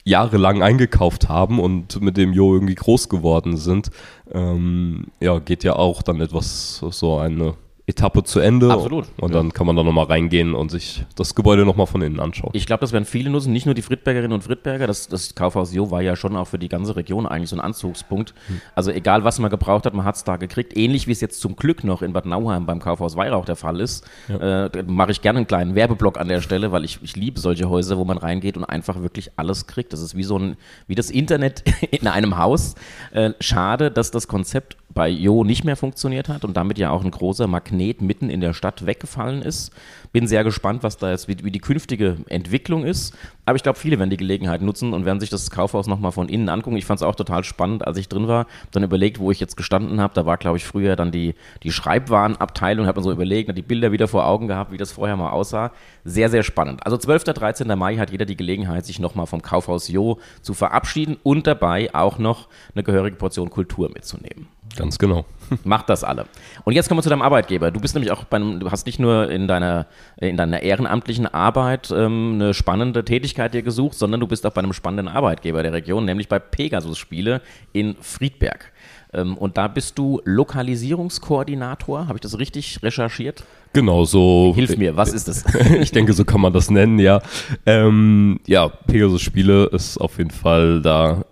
jahrelang 0.04 0.62
eingekauft 0.62 1.28
haben 1.28 1.58
und 1.58 2.00
mit 2.02 2.16
dem 2.16 2.32
Jo 2.32 2.54
irgendwie 2.54 2.74
groß 2.74 3.08
geworden 3.08 3.56
sind, 3.56 3.90
ähm, 4.32 5.06
ja, 5.18 5.38
geht 5.38 5.64
ja 5.64 5.76
auch 5.76 6.02
dann 6.02 6.20
etwas 6.20 6.84
so 6.90 7.16
eine 7.16 7.54
Etappe 7.86 8.24
zu 8.24 8.40
Ende. 8.40 8.70
Absolut. 8.70 9.06
Und 9.18 9.34
ja. 9.34 9.38
dann 9.38 9.52
kann 9.52 9.66
man 9.66 9.76
da 9.76 9.82
nochmal 9.82 10.06
reingehen 10.06 10.54
und 10.54 10.70
sich 10.70 11.04
das 11.16 11.34
Gebäude 11.34 11.66
nochmal 11.66 11.86
von 11.86 12.00
innen 12.00 12.18
anschauen. 12.18 12.50
Ich 12.54 12.64
glaube, 12.64 12.80
das 12.80 12.92
werden 12.92 13.04
viele 13.04 13.28
nutzen, 13.28 13.52
nicht 13.52 13.66
nur 13.66 13.74
die 13.74 13.82
Friedbergerinnen 13.82 14.32
und 14.32 14.42
Friedberger. 14.42 14.86
Das, 14.86 15.06
das 15.06 15.34
Kaufhaus 15.34 15.74
Jo 15.74 15.90
war 15.90 16.00
ja 16.00 16.16
schon 16.16 16.34
auch 16.34 16.46
für 16.46 16.58
die 16.58 16.70
ganze 16.70 16.96
Region 16.96 17.26
eigentlich 17.26 17.50
so 17.50 17.56
ein 17.56 17.60
Anzugspunkt. 17.60 18.32
Hm. 18.46 18.62
Also 18.74 18.90
egal, 18.90 19.24
was 19.24 19.38
man 19.38 19.50
gebraucht 19.50 19.84
hat, 19.84 19.92
man 19.92 20.06
hat 20.06 20.16
es 20.16 20.24
da 20.24 20.36
gekriegt. 20.36 20.74
Ähnlich 20.78 21.06
wie 21.06 21.12
es 21.12 21.20
jetzt 21.20 21.42
zum 21.42 21.56
Glück 21.56 21.84
noch 21.84 22.00
in 22.00 22.14
Bad 22.14 22.24
Nauheim 22.24 22.64
beim 22.64 22.78
Kaufhaus 22.78 23.16
Weihrauch 23.16 23.44
der 23.44 23.56
Fall 23.56 23.78
ist. 23.80 24.08
Ja. 24.28 24.64
Äh, 24.66 24.82
Mache 24.86 25.10
ich 25.10 25.20
gerne 25.20 25.40
einen 25.40 25.46
kleinen 25.46 25.74
Werbeblock 25.74 26.18
an 26.18 26.28
der 26.28 26.40
Stelle, 26.40 26.72
weil 26.72 26.84
ich, 26.84 27.00
ich 27.02 27.16
liebe 27.16 27.38
solche 27.38 27.68
Häuser, 27.68 27.98
wo 27.98 28.06
man 28.06 28.16
reingeht 28.16 28.56
und 28.56 28.64
einfach 28.64 29.02
wirklich 29.02 29.32
alles 29.36 29.66
kriegt. 29.66 29.92
Das 29.92 30.00
ist 30.00 30.16
wie 30.16 30.24
so 30.24 30.38
ein, 30.38 30.56
wie 30.86 30.94
das 30.94 31.10
Internet 31.10 31.62
in 31.90 32.06
einem 32.06 32.38
Haus. 32.38 32.76
Äh, 33.12 33.32
schade, 33.40 33.90
dass 33.90 34.10
das 34.10 34.26
Konzept 34.26 34.78
bei 34.94 35.08
Jo 35.08 35.42
nicht 35.42 35.64
mehr 35.64 35.76
funktioniert 35.76 36.28
hat 36.28 36.44
und 36.44 36.56
damit 36.56 36.78
ja 36.78 36.90
auch 36.90 37.04
ein 37.04 37.10
großer 37.10 37.48
Magnet 37.48 38.00
mitten 38.00 38.30
in 38.30 38.40
der 38.40 38.54
Stadt 38.54 38.86
weggefallen 38.86 39.42
ist. 39.42 39.72
Bin 40.12 40.28
sehr 40.28 40.44
gespannt, 40.44 40.84
was 40.84 40.96
da 40.96 41.10
jetzt, 41.10 41.26
wie, 41.26 41.36
wie 41.42 41.50
die 41.50 41.58
künftige 41.58 42.18
Entwicklung 42.28 42.84
ist. 42.84 43.16
Aber 43.44 43.56
ich 43.56 43.64
glaube, 43.64 43.78
viele 43.78 43.98
werden 43.98 44.10
die 44.10 44.16
Gelegenheit 44.16 44.62
nutzen 44.62 44.94
und 44.94 45.04
werden 45.04 45.18
sich 45.18 45.30
das 45.30 45.50
Kaufhaus 45.50 45.88
nochmal 45.88 46.12
von 46.12 46.28
innen 46.28 46.48
angucken. 46.48 46.76
Ich 46.76 46.86
fand 46.86 47.00
es 47.00 47.02
auch 47.02 47.16
total 47.16 47.42
spannend, 47.42 47.84
als 47.84 47.98
ich 47.98 48.08
drin 48.08 48.28
war, 48.28 48.46
dann 48.70 48.84
überlegt, 48.84 49.18
wo 49.18 49.32
ich 49.32 49.40
jetzt 49.40 49.56
gestanden 49.56 50.00
habe. 50.00 50.14
Da 50.14 50.24
war, 50.24 50.36
glaube 50.36 50.56
ich, 50.56 50.64
früher 50.64 50.94
dann 50.94 51.10
die, 51.10 51.34
die 51.64 51.72
Schreibwarenabteilung, 51.72 52.86
habe 52.86 52.94
dann 52.94 53.04
so 53.04 53.12
überlegt, 53.12 53.56
die 53.56 53.62
Bilder 53.62 53.90
wieder 53.90 54.06
vor 54.06 54.26
Augen 54.26 54.46
gehabt, 54.46 54.70
wie 54.70 54.76
das 54.76 54.92
vorher 54.92 55.16
mal 55.16 55.30
aussah. 55.30 55.72
Sehr, 56.04 56.30
sehr 56.30 56.44
spannend. 56.44 56.86
Also 56.86 56.96
12. 56.96 57.24
13. 57.24 57.66
Mai 57.76 57.96
hat 57.96 58.10
jeder 58.10 58.24
die 58.24 58.36
Gelegenheit, 58.36 58.86
sich 58.86 59.00
nochmal 59.00 59.26
vom 59.26 59.42
Kaufhaus 59.42 59.88
Jo 59.88 60.18
zu 60.40 60.54
verabschieden 60.54 61.16
und 61.22 61.46
dabei 61.46 61.92
auch 61.94 62.18
noch 62.18 62.48
eine 62.74 62.84
gehörige 62.84 63.16
Portion 63.16 63.50
Kultur 63.50 63.90
mitzunehmen. 63.92 64.46
Ganz 64.76 64.98
genau. 64.98 65.24
Macht 65.64 65.88
das 65.88 66.02
alle. 66.02 66.26
Und 66.64 66.72
jetzt 66.72 66.88
kommen 66.88 66.98
wir 66.98 67.02
zu 67.02 67.10
deinem 67.10 67.22
Arbeitgeber. 67.22 67.70
Du 67.70 67.80
bist 67.80 67.94
nämlich 67.94 68.10
auch 68.10 68.24
bei 68.24 68.36
einem, 68.38 68.60
du 68.60 68.70
hast 68.70 68.86
nicht 68.86 68.98
nur 68.98 69.30
in 69.30 69.46
deiner, 69.46 69.86
in 70.16 70.36
deiner 70.36 70.62
ehrenamtlichen 70.62 71.26
Arbeit 71.26 71.92
ähm, 71.94 72.32
eine 72.34 72.54
spannende 72.54 73.04
Tätigkeit 73.04 73.54
dir 73.54 73.62
gesucht, 73.62 73.96
sondern 73.96 74.20
du 74.20 74.26
bist 74.26 74.46
auch 74.46 74.52
bei 74.52 74.62
einem 74.62 74.72
spannenden 74.72 75.08
Arbeitgeber 75.08 75.62
der 75.62 75.72
Region, 75.72 76.04
nämlich 76.04 76.28
bei 76.28 76.38
Pegasus 76.38 76.98
Spiele 76.98 77.40
in 77.72 77.96
Friedberg. 78.00 78.72
Ähm, 79.12 79.36
und 79.36 79.56
da 79.56 79.68
bist 79.68 79.98
du 79.98 80.20
Lokalisierungskoordinator. 80.24 82.08
Habe 82.08 82.16
ich 82.16 82.22
das 82.22 82.38
richtig 82.38 82.82
recherchiert? 82.82 83.44
Genau, 83.72 84.04
so. 84.04 84.52
Hilf 84.54 84.76
mir, 84.76 84.96
was 84.96 85.12
ist 85.12 85.28
das? 85.28 85.44
ich 85.80 85.92
denke, 85.92 86.12
so 86.12 86.24
kann 86.24 86.40
man 86.40 86.52
das 86.52 86.70
nennen, 86.70 86.98
ja. 86.98 87.20
Ähm, 87.66 88.40
ja, 88.46 88.68
Pegasus 88.68 89.22
Spiele 89.22 89.66
ist 89.66 89.98
auf 89.98 90.18
jeden 90.18 90.30
Fall 90.30 90.80
da 90.82 91.24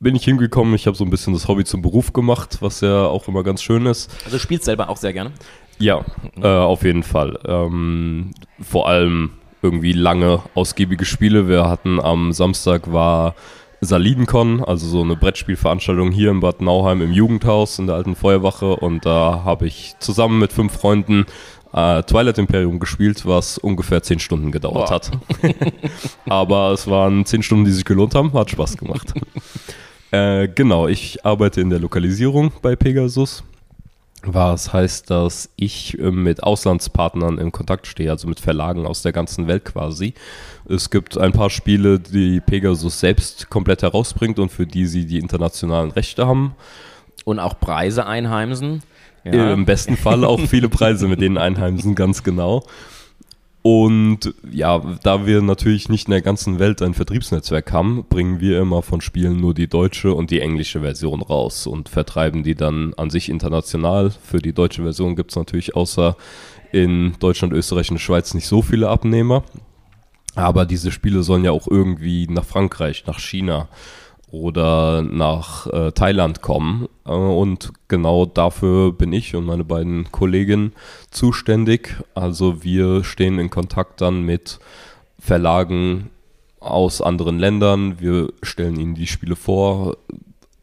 bin 0.00 0.16
ich 0.16 0.24
hingekommen. 0.24 0.74
Ich 0.74 0.86
habe 0.86 0.96
so 0.96 1.04
ein 1.04 1.10
bisschen 1.10 1.34
das 1.34 1.46
Hobby 1.46 1.64
zum 1.64 1.82
Beruf 1.82 2.12
gemacht, 2.12 2.58
was 2.60 2.80
ja 2.80 3.04
auch 3.04 3.28
immer 3.28 3.42
ganz 3.42 3.62
schön 3.62 3.86
ist. 3.86 4.10
Also 4.24 4.36
du 4.36 4.40
spielst 4.40 4.64
selber 4.64 4.88
auch 4.88 4.96
sehr 4.96 5.12
gerne? 5.12 5.32
Ja, 5.78 6.04
äh, 6.42 6.46
auf 6.46 6.82
jeden 6.82 7.02
Fall. 7.02 7.38
Ähm, 7.46 8.32
vor 8.60 8.88
allem 8.88 9.32
irgendwie 9.62 9.92
lange, 9.92 10.42
ausgiebige 10.54 11.04
Spiele. 11.04 11.48
Wir 11.48 11.68
hatten 11.68 12.00
am 12.00 12.32
Samstag 12.32 12.92
war 12.92 13.34
Salidencon, 13.82 14.62
also 14.62 14.86
so 14.86 15.02
eine 15.02 15.16
Brettspielveranstaltung 15.16 16.10
hier 16.10 16.30
in 16.30 16.40
Bad 16.40 16.60
Nauheim 16.60 17.00
im 17.00 17.12
Jugendhaus 17.12 17.78
in 17.78 17.86
der 17.86 17.96
alten 17.96 18.14
Feuerwache 18.14 18.76
und 18.76 19.06
da 19.06 19.42
habe 19.44 19.66
ich 19.66 19.94
zusammen 20.00 20.38
mit 20.38 20.52
fünf 20.52 20.74
Freunden 20.74 21.24
äh, 21.72 22.02
Twilight 22.02 22.36
Imperium 22.38 22.78
gespielt, 22.78 23.24
was 23.26 23.56
ungefähr 23.56 24.02
zehn 24.02 24.18
Stunden 24.18 24.50
gedauert 24.50 24.88
Boah. 24.88 24.90
hat. 24.90 25.10
Aber 26.28 26.72
es 26.72 26.88
waren 26.88 27.24
zehn 27.24 27.42
Stunden, 27.42 27.64
die 27.64 27.72
sich 27.72 27.84
gelohnt 27.84 28.14
haben, 28.14 28.32
hat 28.34 28.50
Spaß 28.50 28.76
gemacht. 28.76 29.14
Äh, 30.10 30.48
genau, 30.48 30.88
ich 30.88 31.24
arbeite 31.24 31.60
in 31.60 31.70
der 31.70 31.78
Lokalisierung 31.78 32.52
bei 32.62 32.76
Pegasus. 32.76 33.44
Was 34.22 34.72
heißt, 34.72 35.10
dass 35.10 35.48
ich 35.56 35.98
äh, 35.98 36.10
mit 36.10 36.42
Auslandspartnern 36.42 37.38
in 37.38 37.52
Kontakt 37.52 37.86
stehe, 37.86 38.10
also 38.10 38.28
mit 38.28 38.38
Verlagen 38.38 38.86
aus 38.86 39.02
der 39.02 39.12
ganzen 39.12 39.46
Welt 39.46 39.64
quasi. 39.64 40.14
Es 40.68 40.90
gibt 40.90 41.16
ein 41.16 41.32
paar 41.32 41.48
Spiele, 41.48 41.98
die 41.98 42.40
Pegasus 42.40 43.00
selbst 43.00 43.48
komplett 43.48 43.82
herausbringt 43.82 44.38
und 44.38 44.50
für 44.50 44.66
die 44.66 44.86
sie 44.86 45.06
die 45.06 45.18
internationalen 45.18 45.90
Rechte 45.90 46.26
haben. 46.26 46.54
Und 47.24 47.38
auch 47.38 47.58
Preise 47.58 48.06
einheimsen. 48.06 48.82
Ja. 49.24 49.52
Im 49.52 49.64
besten 49.64 49.96
Fall 49.96 50.24
auch 50.24 50.40
viele 50.40 50.68
Preise 50.68 51.06
mit 51.08 51.20
denen 51.20 51.38
einheimsen, 51.38 51.94
ganz 51.94 52.22
genau. 52.22 52.64
Und 53.62 54.34
ja, 54.50 54.78
da 55.02 55.26
wir 55.26 55.42
natürlich 55.42 55.90
nicht 55.90 56.06
in 56.06 56.12
der 56.12 56.22
ganzen 56.22 56.58
Welt 56.58 56.80
ein 56.80 56.94
Vertriebsnetzwerk 56.94 57.72
haben, 57.72 58.04
bringen 58.08 58.40
wir 58.40 58.58
immer 58.58 58.80
von 58.80 59.02
Spielen 59.02 59.38
nur 59.38 59.52
die 59.52 59.68
deutsche 59.68 60.14
und 60.14 60.30
die 60.30 60.40
englische 60.40 60.80
Version 60.80 61.20
raus 61.20 61.66
und 61.66 61.90
vertreiben 61.90 62.42
die 62.42 62.54
dann 62.54 62.94
an 62.94 63.10
sich 63.10 63.28
international. 63.28 64.10
Für 64.10 64.38
die 64.38 64.54
deutsche 64.54 64.82
Version 64.82 65.14
gibt 65.14 65.32
es 65.32 65.36
natürlich 65.36 65.76
außer 65.76 66.16
in 66.72 67.16
Deutschland, 67.20 67.52
Österreich 67.52 67.90
und 67.90 67.98
Schweiz 67.98 68.32
nicht 68.32 68.46
so 68.46 68.62
viele 68.62 68.88
Abnehmer. 68.88 69.44
Aber 70.36 70.64
diese 70.64 70.90
Spiele 70.90 71.22
sollen 71.22 71.44
ja 71.44 71.50
auch 71.50 71.66
irgendwie 71.66 72.28
nach 72.28 72.44
Frankreich, 72.44 73.04
nach 73.06 73.18
China 73.18 73.68
oder 74.30 75.02
nach 75.02 75.66
äh, 75.66 75.92
Thailand 75.92 76.42
kommen. 76.42 76.88
Äh, 77.04 77.10
und 77.10 77.72
genau 77.88 78.26
dafür 78.26 78.92
bin 78.92 79.12
ich 79.12 79.34
und 79.34 79.44
meine 79.44 79.64
beiden 79.64 80.10
Kolleginnen 80.12 80.72
zuständig. 81.10 81.96
Also 82.14 82.62
wir 82.62 83.04
stehen 83.04 83.38
in 83.38 83.50
Kontakt 83.50 84.00
dann 84.00 84.22
mit 84.22 84.60
Verlagen 85.18 86.10
aus 86.60 87.00
anderen 87.00 87.38
Ländern. 87.38 88.00
Wir 88.00 88.32
stellen 88.42 88.78
ihnen 88.78 88.94
die 88.94 89.06
Spiele 89.06 89.36
vor, 89.36 89.96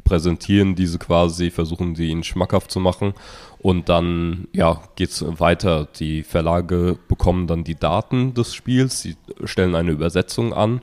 präsentieren 0.04 0.76
diese 0.76 1.00
quasi, 1.00 1.52
versuchen 1.52 1.96
sie 1.96 2.08
ihnen 2.08 2.24
schmackhaft 2.24 2.72
zu 2.72 2.80
machen. 2.80 3.14
Und 3.60 3.90
dann 3.90 4.48
ja, 4.54 4.82
geht 4.96 5.10
es 5.10 5.26
weiter. 5.40 5.88
Die 6.00 6.24
Verlage 6.24 6.98
bekommen 7.08 7.48
dann 7.48 7.64
die 7.64 7.76
Daten 7.76 8.34
des 8.34 8.54
Spiels, 8.54 9.02
sie 9.02 9.18
stellen 9.44 9.76
eine 9.76 9.92
Übersetzung 9.92 10.54
an 10.54 10.82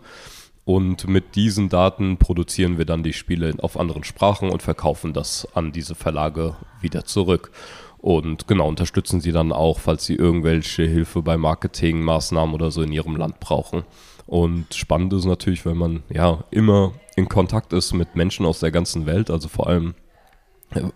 Und 0.65 1.07
mit 1.07 1.35
diesen 1.35 1.69
Daten 1.69 2.17
produzieren 2.17 2.79
wir 2.79 2.87
dann 2.87 3.03
die 3.03 3.13
Spiele 3.13 3.55
auf 3.61 3.79
anderen 3.79 4.05
Sprachen 4.05 4.49
und 4.49 4.63
verkaufen 4.63 5.13
das 5.13 5.47
an 5.55 5.73
diese 5.73 5.95
Verlage 5.95 6.57
wieder 6.81 7.05
zurück. 7.05 7.51
Und 7.99 8.49
genau, 8.49 8.69
unterstützen 8.69 9.21
sie 9.21 9.33
dann 9.33 9.53
auch, 9.53 9.79
falls 9.79 10.05
sie 10.05 10.15
irgendwelche 10.15 10.85
Hilfe 10.85 11.23
bei 11.23 11.37
Marketingmaßnahmen 11.37 12.55
oder 12.55 12.71
so 12.71 12.83
in 12.83 12.93
ihrem 12.93 13.17
Land 13.17 13.41
brauchen. 13.41 13.85
Und 14.27 14.75
spannend 14.75 15.13
ist 15.13 15.27
natürlich, 15.27 15.67
wenn 15.67 15.77
man 15.77 16.03
ja 16.09 16.45
immer 16.51 16.93
in 17.17 17.29
Kontakt 17.29 17.73
ist 17.73 17.93
mit 17.93 18.17
Menschen 18.17 18.47
aus 18.47 18.61
der 18.61 18.71
ganzen 18.71 19.07
Welt, 19.07 19.31
also 19.31 19.49
vor 19.49 19.69
allem 19.69 19.95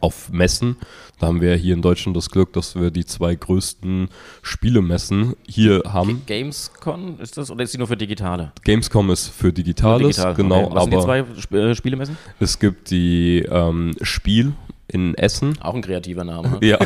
auf 0.00 0.30
Messen. 0.30 0.76
Da 1.18 1.26
haben 1.26 1.40
wir 1.40 1.54
hier 1.56 1.74
in 1.74 1.82
Deutschland 1.82 2.16
das 2.16 2.30
Glück, 2.30 2.52
dass 2.52 2.74
wir 2.74 2.90
die 2.90 3.04
zwei 3.04 3.34
größten 3.34 4.08
Spielemessen 4.42 5.34
hier 5.46 5.82
haben. 5.86 6.22
Gamescom 6.26 7.18
ist 7.20 7.36
das 7.36 7.50
oder 7.50 7.64
ist 7.64 7.74
die 7.74 7.78
nur 7.78 7.86
für 7.86 7.96
Digitale? 7.96 8.52
Gamescom 8.64 9.10
ist 9.10 9.28
für 9.28 9.52
Digitales, 9.52 10.16
Digital, 10.16 10.34
genau. 10.34 10.64
okay. 10.64 10.74
Was 10.74 10.82
aber 10.82 11.02
sind 11.02 11.30
die 11.32 11.48
zwei 11.48 11.58
äh, 11.58 11.74
Spielemessen? 11.74 12.16
es 12.40 12.58
gibt 12.58 12.90
die 12.90 13.44
ähm, 13.50 13.94
Spiel 14.02 14.52
in 14.88 15.14
Essen. 15.14 15.58
Auch 15.60 15.74
ein 15.74 15.82
kreativer 15.82 16.24
Name. 16.24 16.58
Ja, 16.62 16.78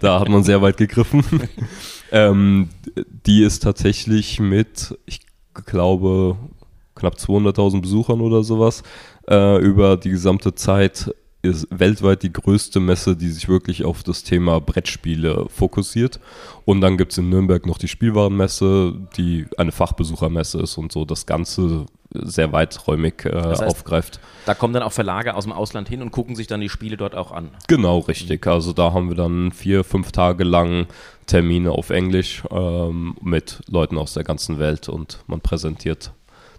da 0.00 0.20
hat 0.20 0.28
man 0.28 0.44
sehr 0.44 0.62
weit 0.62 0.76
gegriffen. 0.76 1.24
ähm, 2.12 2.68
die 3.26 3.42
ist 3.42 3.62
tatsächlich 3.62 4.40
mit, 4.40 4.96
ich 5.06 5.20
glaube, 5.66 6.36
knapp 6.94 7.14
200.000 7.14 7.80
Besuchern 7.80 8.20
oder 8.20 8.42
sowas 8.42 8.82
äh, 9.28 9.58
über 9.58 9.96
die 9.96 10.10
gesamte 10.10 10.54
Zeit 10.54 11.12
ist 11.42 11.66
weltweit 11.70 12.22
die 12.22 12.32
größte 12.32 12.80
Messe, 12.80 13.16
die 13.16 13.28
sich 13.30 13.48
wirklich 13.48 13.84
auf 13.84 14.02
das 14.02 14.22
Thema 14.22 14.60
Brettspiele 14.60 15.46
fokussiert. 15.48 16.20
Und 16.66 16.80
dann 16.82 16.98
gibt 16.98 17.12
es 17.12 17.18
in 17.18 17.30
Nürnberg 17.30 17.64
noch 17.66 17.78
die 17.78 17.88
Spielwarenmesse, 17.88 18.94
die 19.16 19.46
eine 19.56 19.72
Fachbesuchermesse 19.72 20.60
ist 20.60 20.76
und 20.76 20.92
so 20.92 21.04
das 21.04 21.24
Ganze 21.26 21.86
sehr 22.12 22.52
weiträumig 22.52 23.24
äh, 23.24 23.30
Das 23.30 23.62
heißt- 23.62 23.66
aufgreift. 23.66 24.20
Da 24.44 24.54
kommen 24.54 24.74
dann 24.74 24.82
auch 24.82 24.92
Verlage 24.92 25.34
aus 25.34 25.44
dem 25.44 25.52
Ausland 25.52 25.88
hin 25.88 26.02
und 26.02 26.10
gucken 26.10 26.34
sich 26.36 26.46
dann 26.46 26.60
die 26.60 26.68
Spiele 26.68 26.96
dort 26.96 27.14
auch 27.14 27.30
an. 27.32 27.50
Genau, 27.68 28.00
richtig. 28.00 28.46
Also 28.46 28.72
da 28.72 28.92
haben 28.92 29.08
wir 29.08 29.16
dann 29.16 29.52
vier, 29.52 29.84
fünf 29.84 30.12
Tage 30.12 30.44
lang 30.44 30.86
Termine 31.26 31.70
auf 31.70 31.90
Englisch 31.90 32.42
ähm, 32.50 33.14
mit 33.22 33.60
Leuten 33.68 33.96
aus 33.96 34.12
der 34.14 34.24
ganzen 34.24 34.58
Welt 34.58 34.88
und 34.88 35.20
man 35.28 35.40
präsentiert 35.40 36.12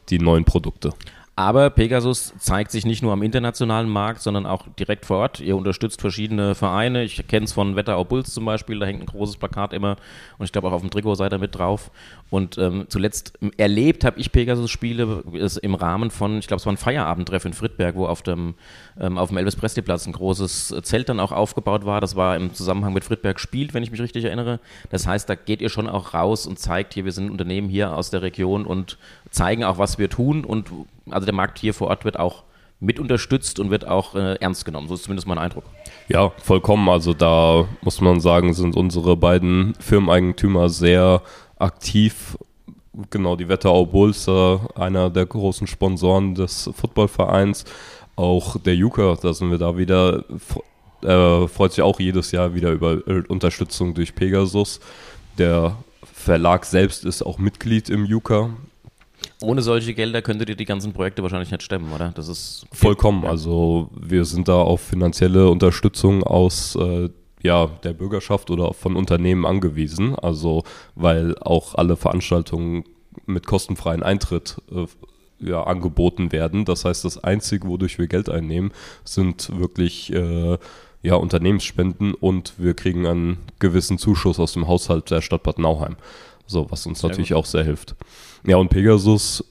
die 0.10 0.20
neuen 0.20 0.46
Produkte. 0.46 0.94
Aber 1.38 1.70
Pegasus 1.70 2.34
zeigt 2.40 2.72
sich 2.72 2.86
nicht 2.86 3.02
nur 3.02 3.14
am 3.14 3.24
internationalen 3.24 3.90
Markt, 3.90 4.22
sondern 4.22 4.46
auch 4.46 4.68
direkt 4.78 5.06
vor 5.06 5.18
Ort. 5.18 5.40
Ihr 5.40 5.56
unterstützt 5.56 6.02
verschiedene 6.02 6.56
Vereine. 6.56 7.04
Ich 7.04 7.26
kenne 7.28 7.46
es 7.46 7.54
von 7.54 7.78
Wetterau 7.78 8.04
Bulls 8.04 8.34
zum 8.34 8.44
Beispiel, 8.44 8.80
da 8.80 8.86
hängt 8.86 9.02
ein 9.02 9.06
großes 9.06 9.38
Plakat 9.38 9.72
immer 9.72 9.96
und 10.38 10.46
ich 10.46 10.52
glaube 10.52 10.68
auch 10.68 10.74
auf 10.74 10.82
dem 10.82 10.90
Trikot 10.90 11.16
seid 11.16 11.34
ihr 11.34 11.40
mit 11.40 11.56
drauf. 11.56 11.90
Und 12.30 12.58
ähm, 12.58 12.86
zuletzt 12.90 13.40
erlebt 13.58 14.04
habe 14.06 14.20
ich 14.20 14.32
Pegasus-Spiele 14.32 15.24
im 15.62 15.76
Rahmen 15.76 16.12
von, 16.12 16.40
ich 16.40 16.48
glaube, 16.48 16.60
es 16.60 16.66
war 16.66 16.74
ein 16.74 16.78
Feierabendtreff 16.78 17.46
in 17.46 17.54
Friedberg, 17.54 17.96
wo 17.96 18.06
auf 18.08 18.22
dem, 18.22 18.56
ähm, 19.00 19.18
auf 19.18 19.30
dem 19.30 19.38
Elvis-Presley-Platz 19.38 20.08
ein 20.08 20.14
großes 20.14 20.76
Zelt 20.84 21.10
dann 21.10 21.20
auch 21.20 21.32
aufgebaut 21.32 21.86
war. 21.86 22.02
Das 22.02 22.16
war 22.16 22.36
im 22.36 22.54
Zusammenhang 22.54 22.94
mit 22.94 23.04
Friedberg 23.04 23.40
spielt, 23.40 23.74
wenn 23.74 23.84
ich 23.84 23.92
mich 23.92 24.02
richtig 24.02 24.26
erinnere. 24.26 24.60
Das 24.90 25.08
heißt, 25.08 25.30
da 25.30 25.36
geht 25.36 25.62
ihr 25.62 25.70
schon 25.70 25.90
auch 25.90 26.14
raus 26.14 26.46
und 26.46 26.60
zeigt 26.60 26.94
hier, 26.94 27.04
wir 27.04 27.12
sind 27.12 27.26
ein 27.26 27.32
Unternehmen 27.32 27.70
hier 27.70 27.96
aus 27.96 28.10
der 28.10 28.22
Region 28.22 28.66
und 28.66 28.98
zeigen 29.32 29.64
auch, 29.64 29.78
was 29.78 29.98
wir 29.98 30.10
tun. 30.10 30.46
Und 30.46 30.70
also 31.10 31.26
der 31.26 31.34
Markt 31.34 31.58
hier 31.58 31.74
vor 31.74 31.88
Ort 31.88 32.06
wird 32.06 32.20
auch 32.20 32.44
mit 32.80 33.00
unterstützt 33.00 33.60
und 33.60 33.70
wird 33.70 33.88
auch 33.88 34.16
äh, 34.16 34.36
ernst 34.36 34.66
genommen. 34.66 34.88
So 34.88 34.96
ist 34.96 35.04
zumindest 35.04 35.28
mein 35.28 35.38
Eindruck. 35.38 35.64
Ja, 36.10 36.32
vollkommen. 36.44 36.90
Also 36.90 37.14
da 37.14 37.68
muss 37.82 38.02
man 38.02 38.20
sagen, 38.20 38.54
sind 38.54 38.76
unsere 38.76 39.16
beiden 39.16 39.76
Firmeneigentümer 39.80 40.68
sehr 40.68 41.22
aktiv. 41.58 42.38
Genau, 43.10 43.36
die 43.36 43.48
Wetterau 43.48 43.86
Bulls, 43.86 44.28
äh, 44.28 44.58
einer 44.76 45.10
der 45.10 45.28
großen 45.28 45.68
Sponsoren 45.68 46.36
des 46.36 46.70
Footballvereins. 46.76 47.66
Auch 48.16 48.58
der 48.58 48.76
Juka, 48.76 49.16
da 49.22 49.34
sind 49.34 49.52
wir 49.52 49.60
da 49.60 49.78
wieder, 49.78 50.26
äh, 51.04 51.48
freut 51.48 51.72
sich 51.72 51.84
auch 51.84 52.00
jedes 52.00 52.32
Jahr 52.32 52.54
wieder 52.56 52.72
über 52.72 53.08
äh, 53.08 53.24
Unterstützung 53.28 53.94
durch 53.94 54.16
Pegasus. 54.16 54.80
Der 55.38 55.78
Verlag 56.14 56.66
selbst 56.66 57.06
ist 57.06 57.22
auch 57.22 57.38
Mitglied 57.38 57.90
im 57.90 58.06
Juka. 58.06 58.50
Ohne 59.42 59.62
solche 59.62 59.94
Gelder 59.94 60.22
könntet 60.22 60.50
ihr 60.50 60.56
die 60.56 60.66
ganzen 60.66 60.94
Projekte 60.94 61.24
wahrscheinlich 61.24 61.52
nicht 61.52 61.64
stemmen, 61.64 61.92
oder? 61.94 62.12
Das 62.14 62.28
ist 62.28 62.66
Vollkommen. 62.72 63.26
Also 63.26 63.90
wir 64.00 64.26
sind 64.26 64.48
da 64.48 64.62
auf 64.62 64.82
finanzielle 64.82 65.50
Unterstützung 65.50 66.24
aus 66.24 66.76
äh, 66.76 67.10
ja, 67.42 67.68
der 67.84 67.94
Bürgerschaft 67.94 68.52
oder 68.52 68.74
von 68.74 68.96
Unternehmen 68.96 69.46
angewiesen. 69.46 70.16
Also 70.16 70.64
weil 70.96 71.38
auch 71.40 71.76
alle 71.76 71.98
Veranstaltungen 71.98 72.84
mit 73.26 73.48
kostenfreien 73.48 74.04
Eintritt 74.04 74.62
äh, 74.72 74.86
ja, 75.40 75.64
angeboten 75.64 76.32
werden. 76.32 76.66
Das 76.66 76.86
heißt, 76.86 77.04
das 77.04 77.24
Einzige, 77.24 77.68
wodurch 77.68 77.98
wir 77.98 78.08
Geld 78.08 78.30
einnehmen, 78.30 78.72
sind 79.04 79.58
wirklich 79.58 80.14
äh, 80.14 80.58
ja, 81.02 81.16
Unternehmensspenden 81.16 82.14
und 82.14 82.54
wir 82.58 82.76
kriegen 82.76 83.08
einen 83.08 83.38
gewissen 83.60 83.98
Zuschuss 83.98 84.40
aus 84.40 84.54
dem 84.54 84.68
Haushalt 84.68 85.10
der 85.10 85.22
Stadt 85.22 85.44
Bad 85.44 85.58
Nauheim. 85.58 85.96
So, 86.52 86.70
was 86.70 86.86
uns 86.86 87.00
Sehr 87.00 87.10
natürlich 87.10 87.34
auch 87.34 87.46
sehr 87.46 87.64
hilft. 87.64 87.96
Ja, 88.46 88.58
und 88.58 88.70
Pegasus 88.70 89.44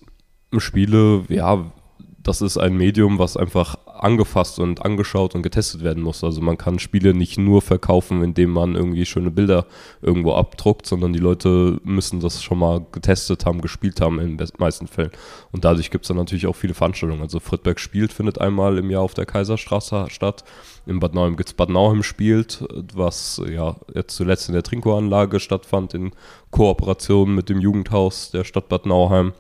Spiele, 0.59 1.25
ja, 1.29 1.73
das 2.23 2.43
ist 2.43 2.59
ein 2.59 2.77
Medium, 2.77 3.19
was 3.19 3.37
einfach 3.37 3.77
angefasst 3.87 4.59
und 4.59 4.85
angeschaut 4.85 5.35
und 5.35 5.43
getestet 5.43 5.83
werden 5.83 6.03
muss. 6.03 6.23
Also 6.23 6.43
man 6.43 6.59
kann 6.59 6.79
Spiele 6.79 7.15
nicht 7.15 7.39
nur 7.39 7.63
verkaufen, 7.63 8.23
indem 8.23 8.51
man 8.51 8.75
irgendwie 8.75 9.07
schöne 9.07 9.31
Bilder 9.31 9.67
irgendwo 10.03 10.35
abdruckt, 10.35 10.87
sondern 10.87 11.15
die 11.15 11.19
Leute 11.19 11.81
müssen 11.83 12.21
das 12.21 12.43
schon 12.43 12.59
mal 12.59 12.85
getestet 12.93 13.47
haben, 13.47 13.63
gespielt 13.63 14.01
haben 14.03 14.21
in 14.21 14.37
den 14.37 14.49
meisten 14.59 14.87
Fällen. 14.87 15.13
Und 15.51 15.65
dadurch 15.65 15.91
gibt 15.91 16.05
es 16.05 16.09
dann 16.09 16.19
natürlich 16.19 16.47
auch 16.47 16.57
viele 16.57 16.75
Veranstaltungen. 16.75 17.23
Also 17.23 17.41
Friedberg 17.41 17.81
spielt 17.81 18.13
findet 18.13 18.39
einmal 18.39 18.77
im 18.77 18.91
Jahr 18.91 19.03
auf 19.03 19.15
der 19.15 19.27
Kaiserstraße 19.27 20.07
statt. 20.11 20.45
In 20.87 21.01
Bad 21.01 21.15
Nauheim 21.15 21.37
gibt 21.37 21.49
es 21.49 21.55
Bad 21.55 21.71
Nauheim 21.71 22.03
spielt, 22.03 22.65
was 22.95 23.41
ja 23.51 23.77
jetzt 23.95 24.15
zuletzt 24.15 24.49
in 24.49 24.55
der 24.55 24.63
Trinko-Anlage 24.63 25.41
stattfand, 25.41 25.95
in 25.95 26.11
Kooperation 26.51 27.35
mit 27.35 27.49
dem 27.49 27.61
Jugendhaus 27.61 28.31
der 28.31 28.45
Stadt 28.45 28.69
Bad 28.69 28.85
Nauheim. 28.85 29.33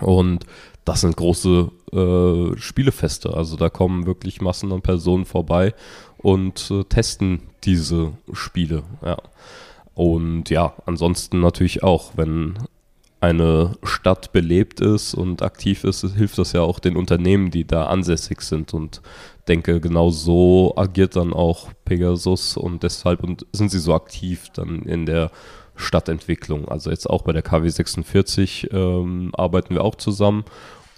Und 0.00 0.46
das 0.84 1.02
sind 1.02 1.16
große 1.16 1.70
äh, 1.92 2.58
Spielefeste. 2.58 3.34
Also 3.34 3.56
da 3.56 3.68
kommen 3.68 4.06
wirklich 4.06 4.40
Massen 4.40 4.72
an 4.72 4.82
Personen 4.82 5.24
vorbei 5.24 5.74
und 6.18 6.70
äh, 6.70 6.84
testen 6.84 7.42
diese 7.64 8.12
Spiele. 8.32 8.82
Ja. 9.04 9.18
Und 9.94 10.50
ja, 10.50 10.74
ansonsten 10.86 11.40
natürlich 11.40 11.82
auch, 11.82 12.12
wenn 12.16 12.58
eine 13.20 13.76
Stadt 13.84 14.32
belebt 14.32 14.80
ist 14.80 15.14
und 15.14 15.42
aktiv 15.42 15.84
ist, 15.84 16.04
hilft 16.16 16.38
das 16.38 16.52
ja 16.52 16.62
auch 16.62 16.80
den 16.80 16.96
Unternehmen, 16.96 17.52
die 17.52 17.64
da 17.64 17.86
ansässig 17.86 18.40
sind. 18.40 18.74
Und 18.74 19.00
denke, 19.46 19.80
genau 19.80 20.10
so 20.10 20.74
agiert 20.76 21.14
dann 21.14 21.32
auch 21.32 21.68
Pegasus 21.84 22.56
und 22.56 22.82
deshalb 22.82 23.20
sind 23.52 23.70
sie 23.70 23.78
so 23.78 23.94
aktiv 23.94 24.48
dann 24.54 24.82
in 24.82 25.06
der 25.06 25.30
Stadtentwicklung. 25.76 26.68
Also 26.68 26.90
jetzt 26.90 27.08
auch 27.08 27.22
bei 27.22 27.32
der 27.32 27.42
KW 27.42 27.68
46 27.68 28.68
ähm, 28.72 29.30
arbeiten 29.34 29.74
wir 29.74 29.84
auch 29.84 29.94
zusammen 29.94 30.44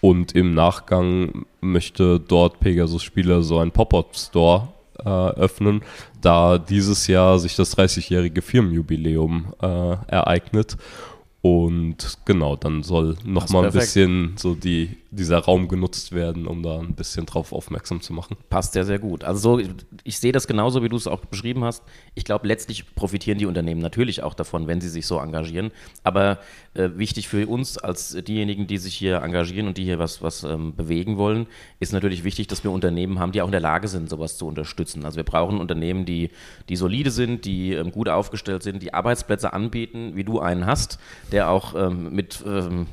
und 0.00 0.32
im 0.32 0.54
Nachgang 0.54 1.46
möchte 1.60 2.20
dort 2.20 2.60
Pegasus 2.60 3.02
Spieler 3.02 3.42
so 3.42 3.58
ein 3.58 3.70
Pop-up-Store 3.70 4.68
äh, 4.98 5.08
öffnen, 5.08 5.82
da 6.20 6.58
dieses 6.58 7.06
Jahr 7.06 7.38
sich 7.38 7.56
das 7.56 7.76
30-jährige 7.76 8.42
Firmenjubiläum 8.42 9.54
äh, 9.62 9.66
ereignet. 9.66 10.76
Und 11.40 12.18
genau, 12.24 12.56
dann 12.56 12.82
soll 12.82 13.16
nochmal 13.24 13.66
ein 13.66 13.72
bisschen 13.72 14.34
so 14.36 14.54
die, 14.54 14.96
dieser 15.14 15.38
Raum 15.38 15.68
genutzt 15.68 16.12
werden, 16.12 16.46
um 16.46 16.62
da 16.62 16.78
ein 16.78 16.94
bisschen 16.94 17.26
drauf 17.26 17.52
aufmerksam 17.52 18.00
zu 18.00 18.12
machen. 18.12 18.36
Passt 18.50 18.72
sehr, 18.72 18.84
sehr 18.84 18.98
gut. 18.98 19.24
Also 19.24 19.58
so, 19.58 19.68
ich 20.02 20.18
sehe 20.18 20.32
das 20.32 20.46
genauso, 20.46 20.82
wie 20.82 20.88
du 20.88 20.96
es 20.96 21.06
auch 21.06 21.24
beschrieben 21.24 21.64
hast. 21.64 21.82
Ich 22.14 22.24
glaube, 22.24 22.46
letztlich 22.46 22.94
profitieren 22.94 23.38
die 23.38 23.46
Unternehmen 23.46 23.80
natürlich 23.80 24.22
auch 24.22 24.34
davon, 24.34 24.66
wenn 24.66 24.80
sie 24.80 24.88
sich 24.88 25.06
so 25.06 25.18
engagieren. 25.18 25.70
Aber 26.02 26.38
äh, 26.74 26.90
wichtig 26.96 27.28
für 27.28 27.46
uns 27.46 27.78
als 27.78 28.16
diejenigen, 28.26 28.66
die 28.66 28.78
sich 28.78 28.94
hier 28.94 29.22
engagieren 29.22 29.68
und 29.68 29.78
die 29.78 29.84
hier 29.84 29.98
was, 29.98 30.22
was 30.22 30.44
ähm, 30.44 30.74
bewegen 30.74 31.16
wollen, 31.16 31.46
ist 31.80 31.92
natürlich 31.92 32.24
wichtig, 32.24 32.46
dass 32.48 32.64
wir 32.64 32.70
Unternehmen 32.70 33.18
haben, 33.18 33.32
die 33.32 33.42
auch 33.42 33.46
in 33.48 33.52
der 33.52 33.60
Lage 33.60 33.88
sind, 33.88 34.10
sowas 34.10 34.36
zu 34.36 34.46
unterstützen. 34.46 35.04
Also 35.04 35.16
wir 35.16 35.24
brauchen 35.24 35.60
Unternehmen, 35.60 36.04
die, 36.04 36.30
die 36.68 36.76
solide 36.76 37.10
sind, 37.10 37.44
die 37.44 37.72
ähm, 37.72 37.92
gut 37.92 38.08
aufgestellt 38.08 38.62
sind, 38.62 38.82
die 38.82 38.94
Arbeitsplätze 38.94 39.52
anbieten, 39.52 40.12
wie 40.16 40.24
du 40.24 40.40
einen 40.40 40.66
hast, 40.66 40.98
der 41.32 41.50
auch 41.50 41.74
ähm, 41.74 42.14
mit 42.14 42.42
ähm, 42.46 42.86